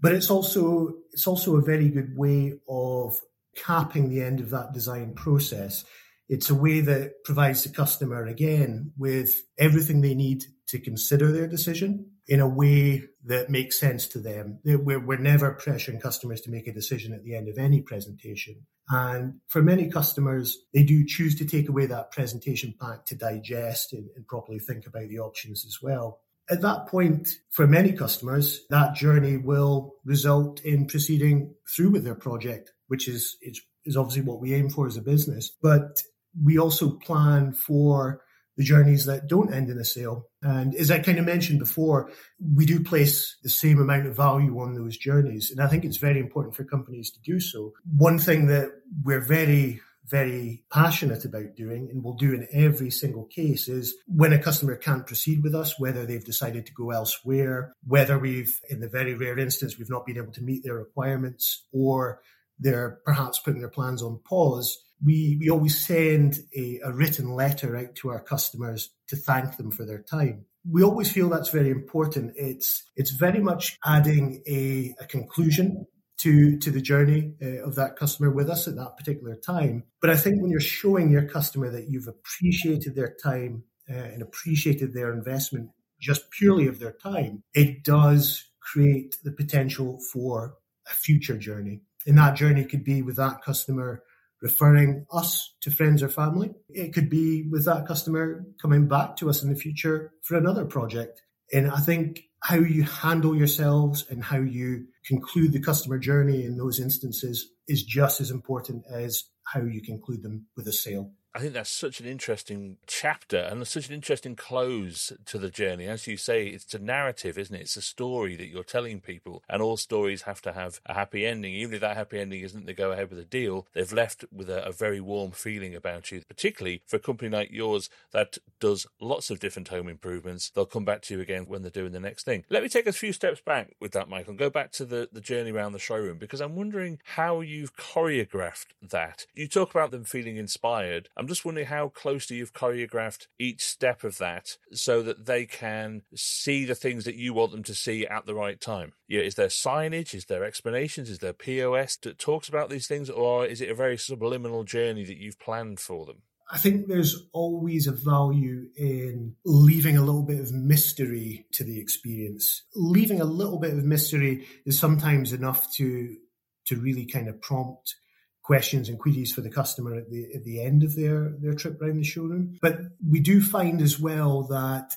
But 0.00 0.12
it's 0.12 0.30
also 0.30 0.94
it's 1.12 1.26
also 1.26 1.56
a 1.56 1.62
very 1.62 1.88
good 1.88 2.16
way 2.16 2.60
of 2.68 3.18
capping 3.56 4.10
the 4.10 4.22
end 4.22 4.38
of 4.38 4.50
that 4.50 4.72
design 4.72 5.14
process 5.14 5.84
it's 6.30 6.48
a 6.48 6.54
way 6.54 6.80
that 6.80 7.24
provides 7.24 7.64
the 7.64 7.68
customer 7.68 8.24
again 8.24 8.92
with 8.96 9.34
everything 9.58 10.00
they 10.00 10.14
need 10.14 10.44
to 10.68 10.78
consider 10.78 11.32
their 11.32 11.48
decision 11.48 12.08
in 12.28 12.38
a 12.38 12.48
way 12.48 13.02
that 13.24 13.50
makes 13.50 13.80
sense 13.80 14.06
to 14.06 14.20
them. 14.20 14.60
We're, 14.64 15.04
we're 15.04 15.18
never 15.18 15.58
pressuring 15.60 16.00
customers 16.00 16.40
to 16.42 16.50
make 16.50 16.68
a 16.68 16.72
decision 16.72 17.12
at 17.12 17.24
the 17.24 17.34
end 17.34 17.48
of 17.48 17.58
any 17.58 17.82
presentation. 17.82 18.64
And 18.88 19.40
for 19.48 19.60
many 19.60 19.90
customers, 19.90 20.56
they 20.72 20.84
do 20.84 21.04
choose 21.04 21.36
to 21.38 21.44
take 21.44 21.68
away 21.68 21.86
that 21.86 22.12
presentation 22.12 22.74
pack 22.80 23.06
to 23.06 23.16
digest 23.16 23.92
and, 23.92 24.08
and 24.14 24.24
properly 24.28 24.60
think 24.60 24.86
about 24.86 25.08
the 25.08 25.18
options 25.18 25.64
as 25.66 25.78
well. 25.82 26.20
At 26.48 26.60
that 26.60 26.86
point, 26.86 27.28
for 27.50 27.66
many 27.66 27.92
customers, 27.92 28.66
that 28.70 28.94
journey 28.94 29.36
will 29.36 29.94
result 30.04 30.60
in 30.64 30.86
proceeding 30.86 31.56
through 31.68 31.90
with 31.90 32.04
their 32.04 32.14
project, 32.14 32.70
which 32.86 33.08
is, 33.08 33.36
is, 33.42 33.60
is 33.84 33.96
obviously 33.96 34.22
what 34.22 34.40
we 34.40 34.54
aim 34.54 34.70
for 34.70 34.86
as 34.86 34.96
a 34.96 35.02
business. 35.02 35.50
But 35.60 36.04
we 36.42 36.58
also 36.58 36.90
plan 36.90 37.52
for 37.52 38.20
the 38.56 38.64
journeys 38.64 39.06
that 39.06 39.26
don't 39.26 39.54
end 39.54 39.70
in 39.70 39.78
a 39.78 39.84
sale. 39.84 40.26
And 40.42 40.74
as 40.74 40.90
I 40.90 40.98
kind 40.98 41.18
of 41.18 41.24
mentioned 41.24 41.60
before, 41.60 42.10
we 42.54 42.66
do 42.66 42.82
place 42.82 43.38
the 43.42 43.48
same 43.48 43.80
amount 43.80 44.06
of 44.06 44.16
value 44.16 44.60
on 44.60 44.74
those 44.74 44.98
journeys. 44.98 45.50
And 45.50 45.62
I 45.62 45.66
think 45.66 45.84
it's 45.84 45.96
very 45.96 46.20
important 46.20 46.54
for 46.54 46.64
companies 46.64 47.10
to 47.12 47.20
do 47.20 47.40
so. 47.40 47.72
One 47.96 48.18
thing 48.18 48.48
that 48.48 48.70
we're 49.02 49.24
very 49.24 49.80
very 50.10 50.64
passionate 50.72 51.24
about 51.24 51.54
doing 51.54 51.88
and 51.90 52.02
will 52.02 52.14
do 52.14 52.34
in 52.34 52.46
every 52.52 52.90
single 52.90 53.26
case 53.26 53.68
is 53.68 53.94
when 54.08 54.32
a 54.32 54.42
customer 54.42 54.74
can't 54.74 55.06
proceed 55.06 55.40
with 55.42 55.54
us, 55.54 55.78
whether 55.78 56.04
they've 56.04 56.24
decided 56.24 56.66
to 56.66 56.72
go 56.72 56.90
elsewhere, 56.90 57.72
whether 57.86 58.18
we've, 58.18 58.58
in 58.68 58.80
the 58.80 58.88
very 58.88 59.14
rare 59.14 59.38
instance, 59.38 59.78
we've 59.78 59.88
not 59.88 60.04
been 60.04 60.16
able 60.16 60.32
to 60.32 60.42
meet 60.42 60.64
their 60.64 60.74
requirements 60.74 61.64
or 61.72 62.20
they're 62.58 62.98
perhaps 63.04 63.38
putting 63.38 63.60
their 63.60 63.70
plans 63.70 64.02
on 64.02 64.20
pause 64.28 64.82
we, 65.04 65.38
we 65.40 65.50
always 65.50 65.86
send 65.86 66.38
a, 66.56 66.80
a 66.84 66.92
written 66.92 67.30
letter 67.30 67.76
out 67.76 67.94
to 67.96 68.10
our 68.10 68.20
customers 68.20 68.90
to 69.08 69.16
thank 69.16 69.56
them 69.56 69.70
for 69.70 69.84
their 69.84 70.02
time. 70.02 70.44
We 70.70 70.82
always 70.82 71.10
feel 71.10 71.30
that's 71.30 71.50
very 71.50 71.70
important. 71.70 72.32
It's, 72.36 72.82
it's 72.96 73.10
very 73.10 73.40
much 73.40 73.78
adding 73.84 74.42
a, 74.46 74.94
a 75.00 75.06
conclusion 75.06 75.86
to 76.20 76.58
to 76.58 76.70
the 76.70 76.82
journey 76.82 77.32
uh, 77.42 77.66
of 77.66 77.76
that 77.76 77.96
customer 77.96 78.30
with 78.30 78.50
us 78.50 78.68
at 78.68 78.76
that 78.76 78.96
particular 78.96 79.36
time. 79.36 79.84
But 80.00 80.10
I 80.10 80.16
think 80.16 80.40
when 80.40 80.50
you're 80.50 80.60
showing 80.60 81.10
your 81.10 81.26
customer 81.26 81.70
that 81.70 81.88
you've 81.88 82.08
appreciated 82.08 82.94
their 82.94 83.14
time 83.22 83.64
uh, 83.88 83.94
and 83.94 84.22
appreciated 84.22 84.92
their 84.92 85.12
investment, 85.12 85.70
just 85.98 86.30
purely 86.30 86.66
of 86.66 86.78
their 86.78 86.92
time, 86.92 87.42
it 87.54 87.84
does 87.84 88.44
create 88.60 89.16
the 89.24 89.32
potential 89.32 89.98
for 90.12 90.56
a 90.90 90.94
future 90.94 91.38
journey. 91.38 91.80
And 92.06 92.18
that 92.18 92.36
journey 92.36 92.64
could 92.64 92.84
be 92.84 93.02
with 93.02 93.16
that 93.16 93.42
customer 93.42 94.02
referring 94.42 95.06
us 95.12 95.54
to 95.60 95.70
friends 95.70 96.02
or 96.02 96.08
family. 96.08 96.50
It 96.68 96.92
could 96.92 97.10
be 97.10 97.46
with 97.50 97.64
that 97.66 97.86
customer 97.86 98.44
coming 98.60 98.88
back 98.88 99.16
to 99.16 99.28
us 99.28 99.42
in 99.42 99.50
the 99.50 99.58
future 99.58 100.12
for 100.22 100.36
another 100.36 100.64
project. 100.64 101.22
And 101.52 101.70
I 101.70 101.78
think 101.78 102.22
how 102.42 102.56
you 102.56 102.84
handle 102.84 103.36
yourselves 103.36 104.06
and 104.08 104.24
how 104.24 104.38
you 104.38 104.86
conclude 105.04 105.52
the 105.52 105.60
customer 105.60 105.98
journey 105.98 106.44
in 106.44 106.56
those 106.56 106.80
instances 106.80 107.50
is 107.68 107.82
just 107.82 108.20
as 108.20 108.30
important 108.30 108.84
as 108.90 109.24
how 109.44 109.60
you 109.60 109.82
conclude 109.82 110.22
them 110.22 110.46
with 110.56 110.66
a 110.66 110.72
sale. 110.72 111.12
I 111.32 111.38
think 111.38 111.52
that's 111.52 111.70
such 111.70 112.00
an 112.00 112.06
interesting 112.06 112.78
chapter 112.88 113.38
and 113.38 113.64
such 113.66 113.88
an 113.88 113.94
interesting 113.94 114.34
close 114.34 115.12
to 115.26 115.38
the 115.38 115.48
journey. 115.48 115.86
As 115.86 116.08
you 116.08 116.16
say, 116.16 116.48
it's 116.48 116.74
a 116.74 116.78
narrative, 116.80 117.38
isn't 117.38 117.54
it? 117.54 117.62
It's 117.62 117.76
a 117.76 117.82
story 117.82 118.34
that 118.34 118.48
you're 118.48 118.64
telling 118.64 119.00
people, 119.00 119.44
and 119.48 119.62
all 119.62 119.76
stories 119.76 120.22
have 120.22 120.42
to 120.42 120.52
have 120.52 120.80
a 120.86 120.94
happy 120.94 121.24
ending. 121.24 121.54
Even 121.54 121.74
if 121.74 121.82
that 121.82 121.96
happy 121.96 122.18
ending 122.18 122.40
isn't 122.40 122.66
to 122.66 122.72
go 122.72 122.90
ahead 122.90 123.10
with 123.10 123.18
a 123.20 123.24
deal, 123.24 123.68
they've 123.74 123.92
left 123.92 124.24
with 124.32 124.50
a, 124.50 124.64
a 124.66 124.72
very 124.72 125.00
warm 125.00 125.30
feeling 125.30 125.72
about 125.74 126.10
you, 126.10 126.22
particularly 126.26 126.82
for 126.84 126.96
a 126.96 127.00
company 127.00 127.30
like 127.30 127.52
yours 127.52 127.88
that 128.10 128.38
does 128.58 128.88
lots 129.00 129.30
of 129.30 129.38
different 129.38 129.68
home 129.68 129.88
improvements. 129.88 130.50
They'll 130.50 130.66
come 130.66 130.84
back 130.84 131.02
to 131.02 131.14
you 131.14 131.20
again 131.20 131.44
when 131.46 131.62
they're 131.62 131.70
doing 131.70 131.92
the 131.92 132.00
next 132.00 132.24
thing. 132.24 132.44
Let 132.50 132.64
me 132.64 132.68
take 132.68 132.88
a 132.88 132.92
few 132.92 133.12
steps 133.12 133.40
back 133.40 133.76
with 133.78 133.92
that, 133.92 134.08
Michael, 134.08 134.30
and 134.30 134.38
go 134.38 134.50
back 134.50 134.72
to 134.72 134.84
the, 134.84 135.08
the 135.12 135.20
journey 135.20 135.52
around 135.52 135.72
the 135.72 135.78
showroom 135.78 136.18
because 136.18 136.40
I'm 136.40 136.56
wondering 136.56 136.98
how 137.04 137.40
you've 137.40 137.76
choreographed 137.76 138.72
that. 138.82 139.26
You 139.32 139.46
talk 139.46 139.70
about 139.70 139.92
them 139.92 140.02
feeling 140.02 140.36
inspired. 140.36 141.08
I'm 141.20 141.26
just 141.26 141.44
wondering 141.44 141.66
how 141.66 141.90
closely 141.90 142.38
you've 142.38 142.54
choreographed 142.54 143.26
each 143.38 143.62
step 143.62 144.04
of 144.04 144.16
that 144.16 144.56
so 144.72 145.02
that 145.02 145.26
they 145.26 145.44
can 145.44 146.00
see 146.14 146.64
the 146.64 146.74
things 146.74 147.04
that 147.04 147.14
you 147.14 147.34
want 147.34 147.52
them 147.52 147.62
to 147.64 147.74
see 147.74 148.06
at 148.06 148.24
the 148.24 148.34
right 148.34 148.58
time. 148.58 148.94
Yeah, 149.06 149.20
is 149.20 149.34
there 149.34 149.48
signage? 149.48 150.14
Is 150.14 150.24
there 150.24 150.44
explanations? 150.44 151.10
Is 151.10 151.18
there 151.18 151.34
POS 151.34 151.98
that 152.04 152.18
talks 152.18 152.48
about 152.48 152.70
these 152.70 152.86
things, 152.86 153.10
or 153.10 153.44
is 153.44 153.60
it 153.60 153.68
a 153.68 153.74
very 153.74 153.98
subliminal 153.98 154.64
journey 154.64 155.04
that 155.04 155.18
you've 155.18 155.38
planned 155.38 155.78
for 155.78 156.06
them? 156.06 156.22
I 156.50 156.56
think 156.56 156.86
there's 156.86 157.28
always 157.34 157.86
a 157.86 157.92
value 157.92 158.68
in 158.74 159.36
leaving 159.44 159.98
a 159.98 160.02
little 160.02 160.24
bit 160.24 160.40
of 160.40 160.54
mystery 160.54 161.44
to 161.52 161.64
the 161.64 161.78
experience. 161.78 162.62
Leaving 162.74 163.20
a 163.20 163.26
little 163.26 163.58
bit 163.58 163.74
of 163.74 163.84
mystery 163.84 164.46
is 164.64 164.78
sometimes 164.78 165.34
enough 165.34 165.70
to 165.74 166.16
to 166.64 166.76
really 166.76 167.04
kind 167.04 167.28
of 167.28 167.42
prompt 167.42 167.94
questions 168.42 168.88
and 168.88 168.98
queries 168.98 169.32
for 169.32 169.42
the 169.42 169.50
customer 169.50 169.94
at 169.94 170.10
the 170.10 170.26
at 170.34 170.44
the 170.44 170.62
end 170.62 170.82
of 170.82 170.96
their 170.96 171.34
their 171.40 171.54
trip 171.54 171.80
around 171.80 171.96
the 171.96 172.04
showroom. 172.04 172.58
But 172.60 172.78
we 173.06 173.20
do 173.20 173.42
find 173.42 173.80
as 173.80 173.98
well 173.98 174.44
that 174.44 174.92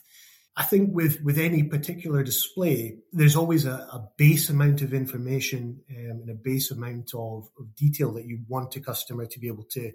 I 0.55 0.63
think 0.63 0.93
with 0.93 1.21
with 1.23 1.37
any 1.37 1.63
particular 1.63 2.23
display, 2.23 2.99
there's 3.11 3.35
always 3.35 3.65
a, 3.65 3.71
a 3.71 4.07
base 4.17 4.49
amount 4.49 4.81
of 4.81 4.93
information 4.93 5.81
um, 5.89 6.21
and 6.21 6.29
a 6.29 6.35
base 6.35 6.71
amount 6.71 7.13
of, 7.13 7.49
of 7.59 7.75
detail 7.75 8.13
that 8.13 8.25
you 8.25 8.39
want 8.47 8.75
a 8.75 8.79
customer 8.79 9.25
to 9.25 9.39
be 9.39 9.47
able 9.47 9.65
to 9.71 9.91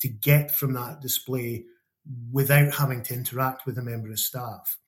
to 0.00 0.08
get 0.08 0.50
from 0.50 0.72
that 0.74 1.00
display 1.00 1.64
without 2.32 2.74
having 2.74 3.02
to 3.04 3.14
interact 3.14 3.66
with 3.66 3.78
a 3.78 3.82
member 3.82 4.10
of 4.10 4.18
staff. 4.18 4.78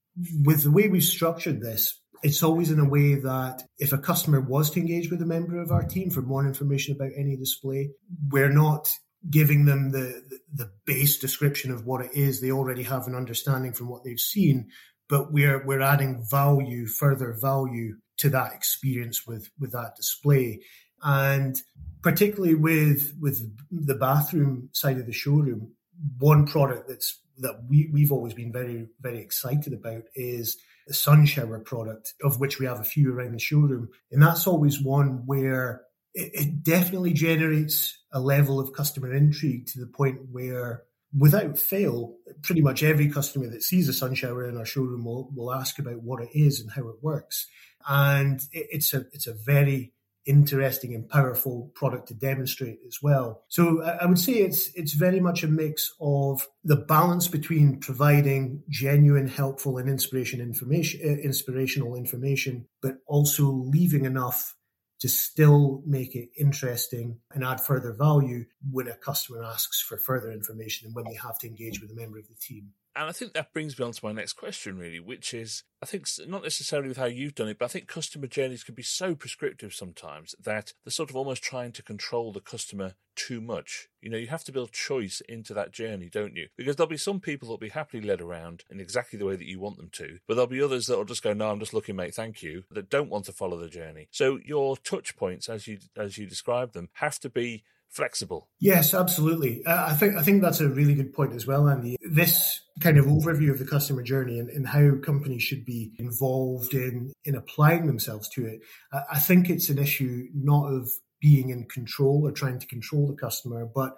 With 0.45 0.63
the 0.63 0.71
way 0.71 0.89
we've 0.89 1.03
structured 1.05 1.61
this, 1.61 2.01
it's 2.23 2.43
always 2.43 2.71
in 2.71 2.79
a 2.79 2.89
way 2.89 3.17
that 3.17 3.63
if 3.79 3.93
a 3.93 3.99
customer 3.99 4.41
was 4.41 4.71
to 4.71 4.81
engage 4.81 5.11
with 5.11 5.23
a 5.23 5.27
member 5.27 5.61
of 5.61 5.71
our 5.71 5.85
team 5.85 6.11
for 6.11 6.23
more 6.23 6.47
information 6.47 6.95
about 6.95 7.11
any 7.17 7.37
display, 7.37 7.91
we're 8.31 8.53
not 8.53 8.91
giving 9.29 9.65
them 9.65 9.91
the, 9.91 10.23
the, 10.53 10.71
base 10.85 11.19
description 11.19 11.71
of 11.71 11.87
what 11.87 12.05
it 12.05 12.11
is. 12.13 12.41
They 12.41 12.51
already 12.51 12.83
have 12.83 13.07
an 13.07 13.15
understanding 13.15 13.73
from 13.73 13.89
what 13.89 14.03
they've 14.05 14.19
seen, 14.19 14.69
but 15.09 15.33
we're, 15.33 15.65
we're 15.65 15.81
adding 15.81 16.25
value, 16.29 16.87
further 16.87 17.37
value 17.41 17.97
to 18.19 18.29
that 18.31 18.53
experience 18.53 19.27
with, 19.27 19.49
with 19.61 19.73
that 19.73 19.95
display. 19.97 20.61
And 21.03 21.61
particularly 22.03 22.55
with 22.55 23.15
with 23.21 23.41
the 23.71 23.95
bathroom 23.95 24.69
side 24.73 24.99
of 24.99 25.07
the 25.07 25.13
showroom, 25.13 25.73
one 26.19 26.47
product 26.47 26.89
that's 26.89 27.21
that 27.39 27.65
we, 27.69 27.91
we've 27.93 28.13
always 28.13 28.35
been 28.35 28.53
very, 28.53 28.87
very 29.01 29.19
excited 29.19 29.73
about 29.73 30.03
is 30.15 30.57
the 30.87 30.95
Sunshower 30.95 31.65
product, 31.65 32.15
of 32.23 32.41
which 32.41 32.59
we 32.59 32.67
have 32.67 32.81
a 32.81 32.85
few 32.85 33.15
around 33.15 33.33
the 33.33 33.39
showroom. 33.39 33.89
And 34.11 34.23
that's 34.23 34.47
always 34.47 34.81
one 34.81 35.27
where 35.27 35.83
it, 36.15 36.31
it 36.35 36.63
definitely 36.63 37.13
generates 37.13 37.99
a 38.13 38.21
level 38.21 38.61
of 38.61 38.73
customer 38.73 39.13
intrigue 39.13 39.67
to 39.69 39.81
the 39.81 39.87
point 39.87 40.19
where 40.31 40.85
without 41.17 41.59
fail, 41.59 42.17
pretty 42.43 42.63
much 42.63 42.83
every 42.83 43.09
customer 43.09 43.49
that 43.49 43.63
sees 43.63 43.89
a 43.89 43.93
Sunshower 43.93 44.49
in 44.49 44.57
our 44.57 44.65
showroom 44.65 45.05
will, 45.05 45.31
will 45.35 45.53
ask 45.53 45.79
about 45.79 46.03
what 46.03 46.23
it 46.23 46.31
is 46.33 46.61
and 46.61 46.71
how 46.71 46.89
it 46.89 47.03
works. 47.03 47.47
And 47.87 48.41
it, 48.53 48.69
it's 48.71 48.95
a 48.95 49.07
it's 49.13 49.27
a 49.27 49.35
very 49.35 49.93
interesting 50.27 50.95
and 50.95 51.09
powerful 51.09 51.71
product 51.75 52.09
to 52.09 52.15
demonstrate 52.15 52.79
as 52.87 52.99
well. 53.03 53.43
So 53.49 53.83
I 53.83 54.07
would 54.07 54.19
say 54.19 54.35
it's 54.35 54.71
it's 54.75 54.93
very 54.93 55.21
much 55.21 55.43
a 55.43 55.49
mix 55.49 55.93
of 56.01 56.47
the 56.65 56.77
balance 56.77 57.29
between 57.29 57.81
providing 57.81 58.63
genuine, 58.69 59.29
helpful, 59.29 59.79
and 59.79 59.89
inspiration 59.89 60.41
information, 60.41 61.01
uh, 61.05 61.21
inspirational 61.23 61.97
information, 61.97 62.67
but 62.81 62.99
also 63.07 63.51
leaving 63.51 64.05
enough 64.05 64.55
to 65.01 65.09
still 65.09 65.83
make 65.85 66.15
it 66.15 66.29
interesting 66.39 67.19
and 67.33 67.43
add 67.43 67.61
further 67.61 67.93
value 67.93 68.45
when 68.71 68.87
a 68.87 68.95
customer 68.95 69.43
asks 69.43 69.81
for 69.81 69.99
further 69.99 70.31
information 70.31 70.87
and 70.87 70.95
when 70.95 71.05
they 71.07 71.15
have 71.15 71.37
to 71.41 71.49
engage 71.49 71.81
with 71.81 71.91
a 71.91 71.95
member 71.95 72.21
of 72.21 72.29
the 72.29 72.37
team. 72.41 72.69
And 72.95 73.09
I 73.09 73.13
think 73.13 73.33
that 73.33 73.53
brings 73.53 73.79
me 73.79 73.85
on 73.85 73.93
to 73.93 74.05
my 74.05 74.13
next 74.13 74.35
question, 74.35 74.77
really, 74.77 75.01
which 75.01 75.33
is 75.33 75.63
I 75.83 75.87
think 75.87 76.07
not 76.27 76.43
necessarily 76.43 76.89
with 76.89 76.99
how 76.99 77.07
you've 77.07 77.35
done 77.35 77.49
it, 77.49 77.59
but 77.59 77.65
I 77.65 77.69
think 77.69 77.87
customer 77.87 78.27
journeys 78.27 78.65
can 78.65 78.75
be 78.75 78.83
so 78.83 79.15
prescriptive 79.15 79.75
sometimes 79.75 80.35
that 80.43 80.75
they're 80.85 80.93
sort 80.93 81.11
of 81.11 81.17
almost 81.17 81.43
trying 81.43 81.73
to 81.73 81.83
control 81.83 82.33
the 82.33 82.41
customer 82.41 82.95
too 83.17 83.41
much. 83.41 83.89
You 84.01 84.11
know, 84.11 84.19
you 84.19 84.27
have 84.29 84.45
to 84.45 84.53
build 84.53 84.73
choice 84.73 85.23
into 85.29 85.55
that 85.55 85.73
journey, 85.73 86.09
don't 86.11 86.37
you? 86.37 86.49
Because 86.57 86.77
there'll 86.77 86.89
be 86.89 86.97
some 86.97 87.21
people 87.21 87.49
that'll 87.49 87.59
be 87.59 87.71
happily 87.71 88.03
led 88.03 88.21
around 88.21 88.65
in 88.71 88.79
exactly 88.79 89.19
the 89.19 89.27
way 89.27 89.37
that 89.37 89.49
you 89.49 89.59
want 89.59 89.79
them 89.79 89.91
to, 89.93 90.19
but 90.29 90.35
there'll 90.35 90.47
be 90.47 90.63
others 90.63 90.87
that'll 90.87 91.05
just 91.05 91.23
go, 91.23 91.33
"No, 91.33 91.51
I'm 91.51 91.61
just 91.61 91.75
looking, 91.75 91.97
mate. 91.97 92.15
Thank 92.15 92.43
you." 92.43 92.65
That 92.71 92.91
don't 92.91 93.11
want 93.11 93.25
to 93.27 93.33
follow 93.33 93.59
the 93.59 93.69
journey. 93.69 94.09
So 94.11 94.39
your 94.45 94.77
touch 94.77 95.17
points, 95.17 95.49
as 95.49 95.67
you 95.67 95.79
as 95.97 96.19
you 96.19 96.27
describe 96.27 96.73
them, 96.73 96.91
have 96.95 97.19
to 97.21 97.31
be 97.31 97.65
flexible. 97.93 98.49
Yes, 98.59 98.95
absolutely. 98.95 99.63
Uh, 99.65 99.87
I 99.89 99.95
think 99.95 100.17
I 100.17 100.23
think 100.23 100.43
that's 100.43 100.61
a 100.61 100.69
really 100.69 100.95
good 100.95 101.13
point 101.13 101.35
as 101.35 101.47
well, 101.47 101.69
Andy. 101.69 101.97
This 102.01 102.61
kind 102.81 102.99
of 102.99 103.05
overview 103.05 103.51
of 103.51 103.59
the 103.59 103.67
customer 103.67 104.03
journey 104.03 104.39
and, 104.39 104.49
and 104.49 104.67
how 104.67 104.97
companies 105.05 105.43
should 105.43 105.65
be 105.65 105.93
involved 105.99 106.75
in 106.75 107.13
in 107.25 107.35
applying 107.35 107.87
themselves 107.87 108.29
to 108.31 108.47
it. 108.47 108.61
Uh, 108.93 109.03
I 109.11 109.19
think 109.19 109.51
it's 109.51 109.69
an 109.69 109.79
issue 109.79 110.25
not 110.35 110.73
of 110.73 110.91
being 111.21 111.51
in 111.51 111.67
control 111.67 112.27
or 112.27 112.33
trying 112.33 112.59
to 112.59 112.67
control 112.67 113.07
the 113.07 113.15
customer, 113.15 113.65
but 113.73 113.93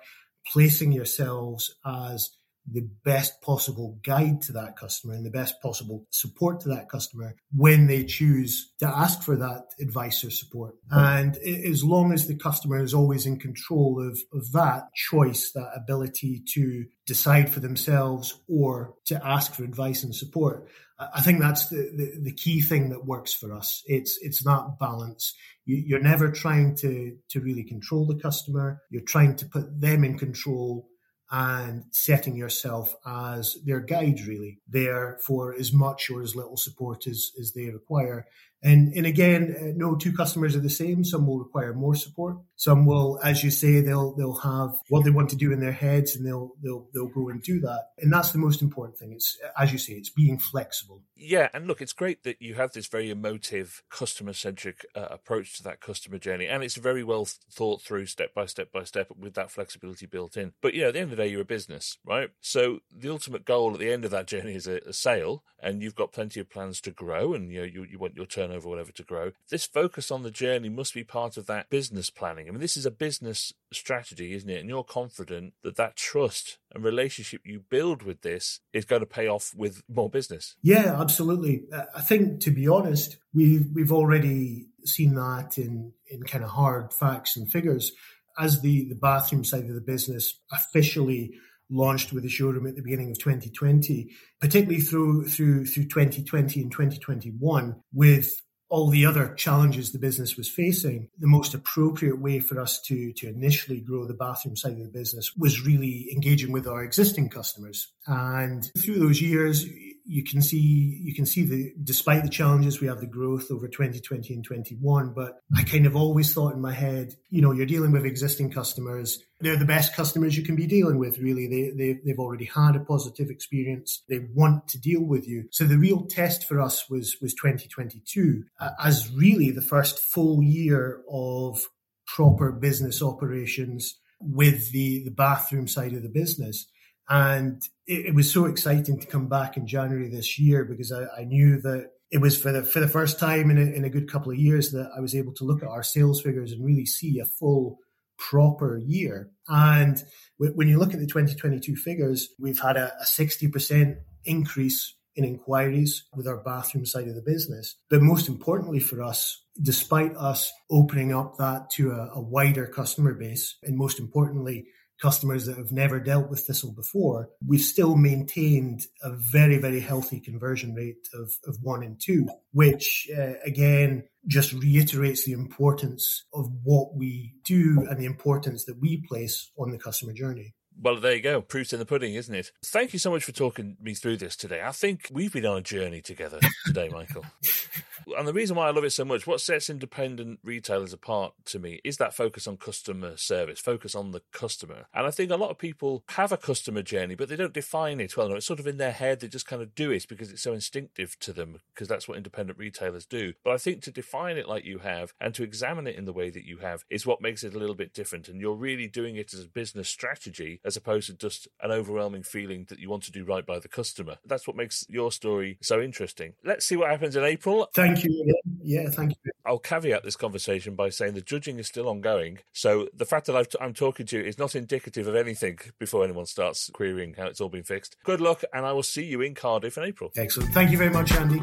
placing 0.52 0.92
yourselves 0.92 1.74
as 1.86 2.30
the 2.70 2.88
best 3.04 3.40
possible 3.42 3.98
guide 4.02 4.40
to 4.42 4.52
that 4.52 4.76
customer 4.76 5.14
and 5.14 5.24
the 5.24 5.30
best 5.30 5.60
possible 5.60 6.06
support 6.10 6.60
to 6.60 6.68
that 6.70 6.88
customer 6.88 7.34
when 7.54 7.86
they 7.86 8.04
choose 8.04 8.72
to 8.78 8.86
ask 8.86 9.22
for 9.22 9.36
that 9.36 9.66
advice 9.80 10.24
or 10.24 10.30
support. 10.30 10.74
And 10.90 11.36
as 11.36 11.84
long 11.84 12.12
as 12.12 12.26
the 12.26 12.36
customer 12.36 12.82
is 12.82 12.94
always 12.94 13.26
in 13.26 13.38
control 13.38 14.00
of, 14.00 14.18
of 14.32 14.52
that 14.52 14.92
choice, 14.94 15.52
that 15.52 15.72
ability 15.76 16.42
to 16.54 16.86
decide 17.06 17.50
for 17.50 17.60
themselves 17.60 18.40
or 18.48 18.94
to 19.06 19.20
ask 19.26 19.52
for 19.54 19.64
advice 19.64 20.02
and 20.02 20.14
support, 20.14 20.66
I 20.98 21.20
think 21.20 21.40
that's 21.40 21.68
the, 21.68 21.90
the, 21.94 22.20
the 22.22 22.32
key 22.32 22.60
thing 22.60 22.90
that 22.90 23.04
works 23.04 23.34
for 23.34 23.52
us. 23.52 23.82
It's, 23.86 24.18
it's 24.22 24.44
that 24.44 24.76
balance. 24.78 25.34
You, 25.66 25.96
are 25.96 26.00
never 26.00 26.30
trying 26.30 26.76
to, 26.76 27.16
to 27.30 27.40
really 27.40 27.64
control 27.64 28.06
the 28.06 28.20
customer. 28.20 28.80
You're 28.90 29.02
trying 29.02 29.36
to 29.36 29.46
put 29.46 29.80
them 29.80 30.04
in 30.04 30.18
control 30.18 30.88
and 31.36 31.82
setting 31.90 32.36
yourself 32.36 32.94
as 33.04 33.56
their 33.64 33.80
guide, 33.80 34.20
really, 34.20 34.60
there 34.68 35.18
for 35.26 35.52
as 35.52 35.72
much 35.72 36.08
or 36.08 36.22
as 36.22 36.36
little 36.36 36.56
support 36.56 37.08
as, 37.08 37.32
as 37.40 37.54
they 37.54 37.70
require. 37.70 38.24
And, 38.64 38.94
and 38.94 39.04
again, 39.04 39.54
uh, 39.60 39.64
no 39.76 39.94
two 39.94 40.12
customers 40.12 40.56
are 40.56 40.60
the 40.60 40.70
same. 40.70 41.04
Some 41.04 41.26
will 41.26 41.38
require 41.38 41.74
more 41.74 41.94
support. 41.94 42.38
Some 42.56 42.86
will, 42.86 43.20
as 43.22 43.44
you 43.44 43.50
say, 43.50 43.82
they'll, 43.82 44.14
they'll 44.14 44.38
have 44.38 44.70
what 44.88 45.04
they 45.04 45.10
want 45.10 45.28
to 45.30 45.36
do 45.36 45.52
in 45.52 45.60
their 45.60 45.72
heads 45.72 46.16
and 46.16 46.26
they'll, 46.26 46.52
they'll, 46.62 46.88
they'll 46.94 47.08
go 47.08 47.28
and 47.28 47.42
do 47.42 47.60
that. 47.60 47.88
And 47.98 48.10
that's 48.10 48.32
the 48.32 48.38
most 48.38 48.62
important 48.62 48.96
thing. 48.96 49.12
It's, 49.12 49.38
as 49.58 49.70
you 49.70 49.78
say, 49.78 49.92
it's 49.92 50.08
being 50.08 50.38
flexible. 50.38 51.02
Yeah. 51.14 51.48
And 51.52 51.66
look, 51.66 51.82
it's 51.82 51.92
great 51.92 52.22
that 52.22 52.40
you 52.40 52.54
have 52.54 52.72
this 52.72 52.86
very 52.86 53.10
emotive, 53.10 53.82
customer 53.90 54.32
centric 54.32 54.86
uh, 54.94 55.08
approach 55.10 55.58
to 55.58 55.62
that 55.64 55.80
customer 55.80 56.18
journey. 56.18 56.46
And 56.46 56.64
it's 56.64 56.76
very 56.76 57.04
well 57.04 57.26
thought 57.52 57.82
through 57.82 58.06
step 58.06 58.32
by 58.32 58.46
step 58.46 58.72
by 58.72 58.84
step 58.84 59.08
with 59.14 59.34
that 59.34 59.50
flexibility 59.50 60.06
built 60.06 60.38
in. 60.38 60.54
But, 60.62 60.72
you 60.72 60.82
know, 60.82 60.88
at 60.88 60.94
the 60.94 61.00
end 61.00 61.12
of 61.12 61.18
the 61.18 61.22
day, 61.22 61.30
you're 61.30 61.42
a 61.42 61.44
business, 61.44 61.98
right? 62.02 62.30
So 62.40 62.78
the 62.90 63.10
ultimate 63.10 63.44
goal 63.44 63.74
at 63.74 63.78
the 63.78 63.92
end 63.92 64.06
of 64.06 64.10
that 64.12 64.26
journey 64.26 64.54
is 64.54 64.66
a, 64.66 64.80
a 64.86 64.94
sale 64.94 65.44
and 65.60 65.82
you've 65.82 65.94
got 65.94 66.12
plenty 66.12 66.40
of 66.40 66.48
plans 66.48 66.80
to 66.82 66.90
grow 66.90 67.34
and, 67.34 67.52
you 67.52 67.60
know, 67.60 67.66
you, 67.66 67.84
you 67.84 67.98
want 67.98 68.16
your 68.16 68.26
turnover 68.26 68.53
turnover, 68.54 68.68
whatever, 68.68 68.92
to 68.92 69.02
grow. 69.02 69.32
This 69.50 69.66
focus 69.66 70.10
on 70.10 70.22
the 70.22 70.30
journey 70.30 70.68
must 70.68 70.94
be 70.94 71.04
part 71.04 71.36
of 71.36 71.46
that 71.46 71.70
business 71.70 72.10
planning. 72.10 72.48
I 72.48 72.50
mean, 72.50 72.60
this 72.60 72.76
is 72.76 72.86
a 72.86 72.90
business 72.90 73.52
strategy, 73.72 74.32
isn't 74.34 74.48
it? 74.48 74.60
And 74.60 74.68
you're 74.68 74.84
confident 74.84 75.54
that 75.62 75.76
that 75.76 75.96
trust 75.96 76.58
and 76.74 76.84
relationship 76.84 77.42
you 77.44 77.60
build 77.68 78.02
with 78.02 78.22
this 78.22 78.60
is 78.72 78.84
going 78.84 79.00
to 79.00 79.06
pay 79.06 79.28
off 79.28 79.52
with 79.56 79.82
more 79.88 80.10
business. 80.10 80.56
Yeah, 80.62 81.00
absolutely. 81.00 81.64
Uh, 81.72 81.84
I 81.94 82.00
think, 82.00 82.40
to 82.40 82.50
be 82.50 82.68
honest, 82.68 83.16
we've 83.32 83.68
we've 83.72 83.92
already 83.92 84.66
seen 84.84 85.14
that 85.14 85.58
in 85.58 85.92
in 86.06 86.22
kind 86.22 86.44
of 86.44 86.50
hard 86.50 86.92
facts 86.92 87.36
and 87.36 87.50
figures 87.50 87.92
as 88.38 88.60
the 88.60 88.88
the 88.88 88.94
bathroom 88.94 89.44
side 89.44 89.64
of 89.64 89.74
the 89.74 89.80
business 89.80 90.38
officially 90.52 91.34
launched 91.70 92.12
with 92.12 92.22
the 92.22 92.28
showroom 92.28 92.66
at 92.66 92.76
the 92.76 92.82
beginning 92.82 93.10
of 93.10 93.18
2020, 93.18 94.10
particularly 94.40 94.80
through 94.80 95.26
through 95.26 95.66
through 95.66 95.84
2020 95.84 96.60
and 96.60 96.70
2021, 96.70 97.76
with 97.92 98.42
all 98.68 98.88
the 98.88 99.06
other 99.06 99.34
challenges 99.34 99.92
the 99.92 99.98
business 99.98 100.36
was 100.36 100.48
facing, 100.48 101.08
the 101.18 101.26
most 101.26 101.54
appropriate 101.54 102.18
way 102.18 102.40
for 102.40 102.60
us 102.60 102.80
to, 102.82 103.12
to 103.12 103.28
initially 103.28 103.80
grow 103.80 104.06
the 104.06 104.14
bathroom 104.14 104.56
side 104.56 104.72
of 104.72 104.78
the 104.78 104.88
business 104.88 105.36
was 105.36 105.64
really 105.64 106.08
engaging 106.12 106.52
with 106.52 106.66
our 106.66 106.82
existing 106.82 107.28
customers. 107.28 107.92
And 108.06 108.68
through 108.76 108.98
those 108.98 109.20
years, 109.20 109.66
you 110.04 110.22
can 110.22 110.42
see 110.42 110.58
you 111.02 111.14
can 111.14 111.26
see 111.26 111.44
the 111.44 111.72
despite 111.82 112.22
the 112.22 112.28
challenges 112.28 112.80
we 112.80 112.86
have 112.86 113.00
the 113.00 113.06
growth 113.06 113.50
over 113.50 113.68
2020 113.68 114.34
and 114.34 114.44
21 114.44 115.14
but 115.14 115.40
i 115.56 115.62
kind 115.62 115.86
of 115.86 115.96
always 115.96 116.34
thought 116.34 116.52
in 116.52 116.60
my 116.60 116.72
head 116.72 117.14
you 117.30 117.40
know 117.40 117.52
you're 117.52 117.66
dealing 117.66 117.92
with 117.92 118.04
existing 118.04 118.50
customers. 118.50 119.18
They're 119.40 119.56
the 119.56 119.64
best 119.64 119.94
customers 119.94 120.36
you 120.36 120.44
can 120.44 120.56
be 120.56 120.66
dealing 120.66 120.98
with 120.98 121.18
really. 121.18 121.46
They, 121.46 121.70
they 121.76 122.00
they've 122.04 122.18
already 122.18 122.46
had 122.46 122.76
a 122.76 122.80
positive 122.80 123.30
experience. 123.30 124.02
They 124.08 124.20
want 124.32 124.68
to 124.68 124.78
deal 124.78 125.02
with 125.02 125.26
you. 125.26 125.48
So 125.50 125.64
the 125.64 125.78
real 125.78 126.06
test 126.06 126.46
for 126.46 126.60
us 126.60 126.88
was 126.88 127.16
was 127.20 127.34
2022 127.34 128.44
uh, 128.60 128.70
as 128.82 129.10
really 129.12 129.50
the 129.50 129.62
first 129.62 129.98
full 129.98 130.42
year 130.42 131.02
of 131.10 131.60
proper 132.06 132.52
business 132.52 133.02
operations 133.02 133.98
with 134.20 134.72
the 134.72 135.04
the 135.04 135.10
bathroom 135.10 135.68
side 135.68 135.92
of 135.92 136.02
the 136.02 136.08
business 136.08 136.66
and 137.08 137.62
it, 137.86 138.06
it, 138.06 138.14
was 138.14 138.32
so 138.32 138.46
exciting 138.46 138.98
to 138.98 139.06
come 139.06 139.28
back 139.28 139.56
in 139.56 139.66
January 139.66 140.08
this 140.08 140.38
year 140.38 140.64
because 140.64 140.90
I, 140.90 141.04
I 141.20 141.24
knew 141.24 141.60
that 141.60 141.90
it 142.10 142.18
was 142.18 142.40
for 142.40 142.52
the 142.52 142.62
for 142.62 142.80
the 142.80 142.88
first 142.88 143.18
time 143.18 143.50
in 143.50 143.58
a, 143.58 143.76
in 143.76 143.84
a 143.84 143.90
good 143.90 144.10
couple 144.10 144.32
of 144.32 144.38
years 144.38 144.70
that 144.72 144.90
I 144.96 145.00
was 145.00 145.14
able 145.14 145.34
to 145.34 145.44
look 145.44 145.62
at 145.62 145.68
our 145.68 145.82
sales 145.82 146.20
figures 146.22 146.52
and 146.52 146.64
really 146.64 146.86
see 146.86 147.18
a 147.18 147.26
full 147.26 147.78
proper 148.18 148.78
year. 148.78 149.30
And 149.48 150.02
when 150.38 150.68
you 150.68 150.78
look 150.78 150.94
at 150.94 151.00
the 151.00 151.06
2022 151.06 151.76
figures, 151.76 152.28
we've 152.38 152.60
had 152.60 152.76
a, 152.76 152.92
a 153.00 153.04
60% 153.04 153.96
increase 154.24 154.94
in 155.16 155.24
inquiries 155.24 156.04
with 156.14 156.26
our 156.26 156.42
bathroom 156.42 156.86
side 156.86 157.08
of 157.08 157.14
the 157.14 157.22
business. 157.22 157.76
But 157.88 158.02
most 158.02 158.28
importantly 158.28 158.80
for 158.80 159.02
us, 159.02 159.42
despite 159.60 160.16
us 160.16 160.52
opening 160.70 161.14
up 161.14 161.36
that 161.38 161.70
to 161.70 161.92
a, 161.92 162.10
a 162.14 162.20
wider 162.20 162.66
customer 162.66 163.14
base, 163.14 163.56
and 163.62 163.76
most 163.76 164.00
importantly, 164.00 164.66
customers 165.00 165.46
that 165.46 165.56
have 165.56 165.72
never 165.72 166.00
dealt 166.00 166.30
with 166.30 166.40
Thistle 166.40 166.72
before, 166.72 167.28
we've 167.46 167.60
still 167.60 167.96
maintained 167.96 168.86
a 169.02 169.10
very, 169.10 169.58
very 169.58 169.80
healthy 169.80 170.20
conversion 170.20 170.74
rate 170.74 171.08
of, 171.14 171.32
of 171.46 171.58
one 171.62 171.82
in 171.82 171.96
two, 172.00 172.28
which 172.52 173.08
uh, 173.16 173.34
again 173.44 174.04
just 174.26 174.52
reiterates 174.52 175.24
the 175.24 175.32
importance 175.32 176.24
of 176.32 176.50
what 176.62 176.94
we 176.94 177.34
do 177.44 177.86
and 177.88 177.98
the 177.98 178.06
importance 178.06 178.64
that 178.64 178.80
we 178.80 179.04
place 179.08 179.50
on 179.58 179.70
the 179.70 179.78
customer 179.78 180.12
journey. 180.12 180.54
Well, 180.80 180.96
there 180.96 181.14
you 181.14 181.22
go. 181.22 181.40
Proof's 181.40 181.72
in 181.72 181.78
the 181.78 181.86
pudding, 181.86 182.14
isn't 182.14 182.34
it? 182.34 182.50
Thank 182.64 182.92
you 182.92 182.98
so 182.98 183.10
much 183.10 183.24
for 183.24 183.32
talking 183.32 183.76
me 183.80 183.94
through 183.94 184.16
this 184.16 184.34
today. 184.34 184.60
I 184.62 184.72
think 184.72 185.08
we've 185.12 185.32
been 185.32 185.46
on 185.46 185.58
a 185.58 185.62
journey 185.62 186.00
together 186.00 186.40
today, 186.66 186.88
Michael. 186.88 187.24
and 188.16 188.26
the 188.26 188.32
reason 188.32 188.56
why 188.56 188.68
I 188.68 188.70
love 188.70 188.84
it 188.84 188.90
so 188.90 189.04
much, 189.04 189.26
what 189.26 189.40
sets 189.40 189.70
independent 189.70 190.40
retailers 190.42 190.92
apart 190.92 191.34
to 191.46 191.58
me 191.58 191.80
is 191.84 191.96
that 191.98 192.14
focus 192.14 192.46
on 192.46 192.56
customer 192.56 193.16
service, 193.16 193.60
focus 193.60 193.94
on 193.94 194.12
the 194.12 194.22
customer. 194.32 194.86
And 194.94 195.06
I 195.06 195.10
think 195.10 195.30
a 195.30 195.36
lot 195.36 195.50
of 195.50 195.58
people 195.58 196.04
have 196.10 196.32
a 196.32 196.36
customer 196.36 196.82
journey, 196.82 197.14
but 197.14 197.28
they 197.28 197.36
don't 197.36 197.54
define 197.54 198.00
it 198.00 198.16
well. 198.16 198.32
It's 198.34 198.46
sort 198.46 198.60
of 198.60 198.66
in 198.66 198.78
their 198.78 198.92
head, 198.92 199.20
they 199.20 199.28
just 199.28 199.46
kind 199.46 199.62
of 199.62 199.74
do 199.74 199.90
it 199.90 200.06
because 200.08 200.30
it's 200.30 200.42
so 200.42 200.52
instinctive 200.52 201.18
to 201.20 201.32
them, 201.32 201.60
because 201.74 201.88
that's 201.88 202.08
what 202.08 202.16
independent 202.16 202.58
retailers 202.58 203.06
do. 203.06 203.34
But 203.44 203.52
I 203.52 203.58
think 203.58 203.82
to 203.82 203.90
define 203.90 204.36
it 204.36 204.48
like 204.48 204.64
you 204.64 204.78
have 204.78 205.12
and 205.20 205.34
to 205.34 205.42
examine 205.42 205.86
it 205.86 205.96
in 205.96 206.04
the 206.04 206.12
way 206.12 206.30
that 206.30 206.44
you 206.44 206.58
have 206.58 206.84
is 206.90 207.06
what 207.06 207.22
makes 207.22 207.44
it 207.44 207.54
a 207.54 207.58
little 207.58 207.74
bit 207.74 207.94
different. 207.94 208.28
And 208.28 208.40
you're 208.40 208.54
really 208.54 208.86
doing 208.86 209.16
it 209.16 209.34
as 209.34 209.44
a 209.44 209.48
business 209.48 209.88
strategy 209.88 210.60
as 210.64 210.76
opposed 210.76 211.06
to 211.08 211.14
just 211.14 211.48
an 211.60 211.70
overwhelming 211.70 212.22
feeling 212.22 212.66
that 212.68 212.78
you 212.78 212.90
want 212.90 213.02
to 213.04 213.12
do 213.12 213.24
right 213.24 213.46
by 213.46 213.58
the 213.58 213.68
customer. 213.68 214.16
That's 214.24 214.46
what 214.46 214.56
makes 214.56 214.84
your 214.88 215.12
story 215.12 215.58
so 215.62 215.80
interesting. 215.80 216.34
Let's 216.44 216.64
see 216.66 216.76
what 216.76 216.90
happens 216.90 217.16
in 217.16 217.24
April. 217.24 217.68
Thank 217.74 217.93
you. 218.02 218.34
Yeah, 218.62 218.88
thank 218.88 219.10
you. 219.10 219.32
I'll 219.46 219.58
caveat 219.58 220.02
this 220.02 220.16
conversation 220.16 220.74
by 220.74 220.88
saying 220.88 221.14
the 221.14 221.20
judging 221.20 221.58
is 221.58 221.68
still 221.68 221.88
ongoing. 221.88 222.38
So 222.52 222.88
the 222.94 223.04
fact 223.04 223.26
that 223.26 223.36
i 223.36 223.64
am 223.64 223.74
talking 223.74 224.06
to 224.06 224.18
you 224.18 224.24
is 224.24 224.38
not 224.38 224.54
indicative 224.56 225.06
of 225.06 225.14
anything 225.14 225.58
before 225.78 226.02
anyone 226.02 226.26
starts 226.26 226.70
querying 226.72 227.14
how 227.14 227.26
it's 227.26 227.40
all 227.40 227.50
been 227.50 227.62
fixed. 227.62 227.96
Good 228.04 228.20
luck, 228.20 228.42
and 228.52 228.64
I 228.64 228.72
will 228.72 228.82
see 228.82 229.04
you 229.04 229.20
in 229.20 229.34
Cardiff 229.34 229.76
in 229.76 229.84
April. 229.84 230.10
Excellent. 230.16 230.52
Thank 230.52 230.70
you 230.70 230.78
very 230.78 230.90
much, 230.90 231.12
Andy. 231.12 231.42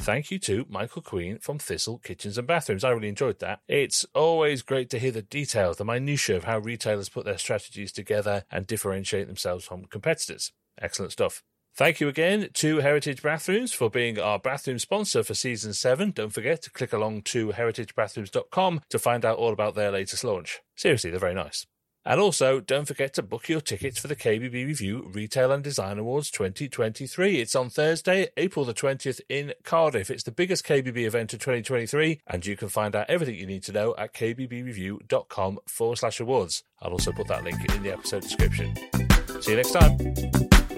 Thank 0.00 0.30
you 0.30 0.38
to 0.40 0.66
Michael 0.68 1.02
Queen 1.02 1.38
from 1.38 1.58
Thistle 1.58 1.98
Kitchens 1.98 2.38
and 2.38 2.46
Bathrooms. 2.46 2.84
I 2.84 2.90
really 2.90 3.08
enjoyed 3.08 3.38
that. 3.40 3.60
It's 3.68 4.06
always 4.14 4.62
great 4.62 4.88
to 4.90 4.98
hear 4.98 5.12
the 5.12 5.22
details, 5.22 5.76
the 5.76 5.84
minutiae 5.84 6.36
of 6.36 6.44
how 6.44 6.58
retailers 6.58 7.10
put 7.10 7.26
their 7.26 7.38
strategies 7.38 7.92
together 7.92 8.44
and 8.50 8.66
differentiate 8.66 9.26
themselves 9.26 9.64
from 9.64 9.84
competitors. 9.84 10.52
Excellent 10.80 11.12
stuff. 11.12 11.44
Thank 11.74 12.00
you 12.00 12.08
again 12.08 12.50
to 12.54 12.78
Heritage 12.78 13.22
Bathrooms 13.22 13.72
for 13.72 13.88
being 13.88 14.18
our 14.18 14.38
bathroom 14.38 14.78
sponsor 14.78 15.22
for 15.22 15.34
season 15.34 15.72
7. 15.72 16.10
Don't 16.10 16.32
forget 16.32 16.62
to 16.62 16.70
click 16.70 16.92
along 16.92 17.22
to 17.22 17.52
heritagebathrooms.com 17.52 18.82
to 18.90 18.98
find 18.98 19.24
out 19.24 19.38
all 19.38 19.52
about 19.52 19.74
their 19.74 19.90
latest 19.90 20.24
launch. 20.24 20.60
Seriously, 20.76 21.10
they're 21.10 21.20
very 21.20 21.34
nice. 21.34 21.66
And 22.04 22.18
also, 22.18 22.60
don't 22.60 22.86
forget 22.86 23.12
to 23.14 23.22
book 23.22 23.48
your 23.48 23.60
tickets 23.60 23.98
for 23.98 24.08
the 24.08 24.16
KBB 24.16 24.66
Review 24.66 25.10
Retail 25.12 25.52
and 25.52 25.62
Design 25.62 25.98
Awards 25.98 26.30
2023. 26.30 27.40
It's 27.40 27.54
on 27.54 27.68
Thursday, 27.68 28.28
April 28.38 28.64
the 28.64 28.72
20th 28.72 29.20
in 29.28 29.52
Cardiff. 29.64 30.10
It's 30.10 30.22
the 30.22 30.32
biggest 30.32 30.64
KBB 30.64 31.04
event 31.04 31.34
of 31.34 31.40
2023, 31.40 32.20
and 32.26 32.46
you 32.46 32.56
can 32.56 32.68
find 32.68 32.96
out 32.96 33.10
everything 33.10 33.34
you 33.34 33.46
need 33.46 33.62
to 33.64 33.72
know 33.72 33.94
at 33.98 34.14
kbbreview.com 34.14 35.58
forward 35.66 35.96
slash 35.96 36.20
awards. 36.20 36.62
I'll 36.80 36.92
also 36.92 37.12
put 37.12 37.28
that 37.28 37.44
link 37.44 37.58
in 37.74 37.82
the 37.82 37.92
episode 37.92 38.22
description. 38.22 38.74
See 39.40 39.50
you 39.50 39.56
next 39.58 39.72
time. 39.72 40.69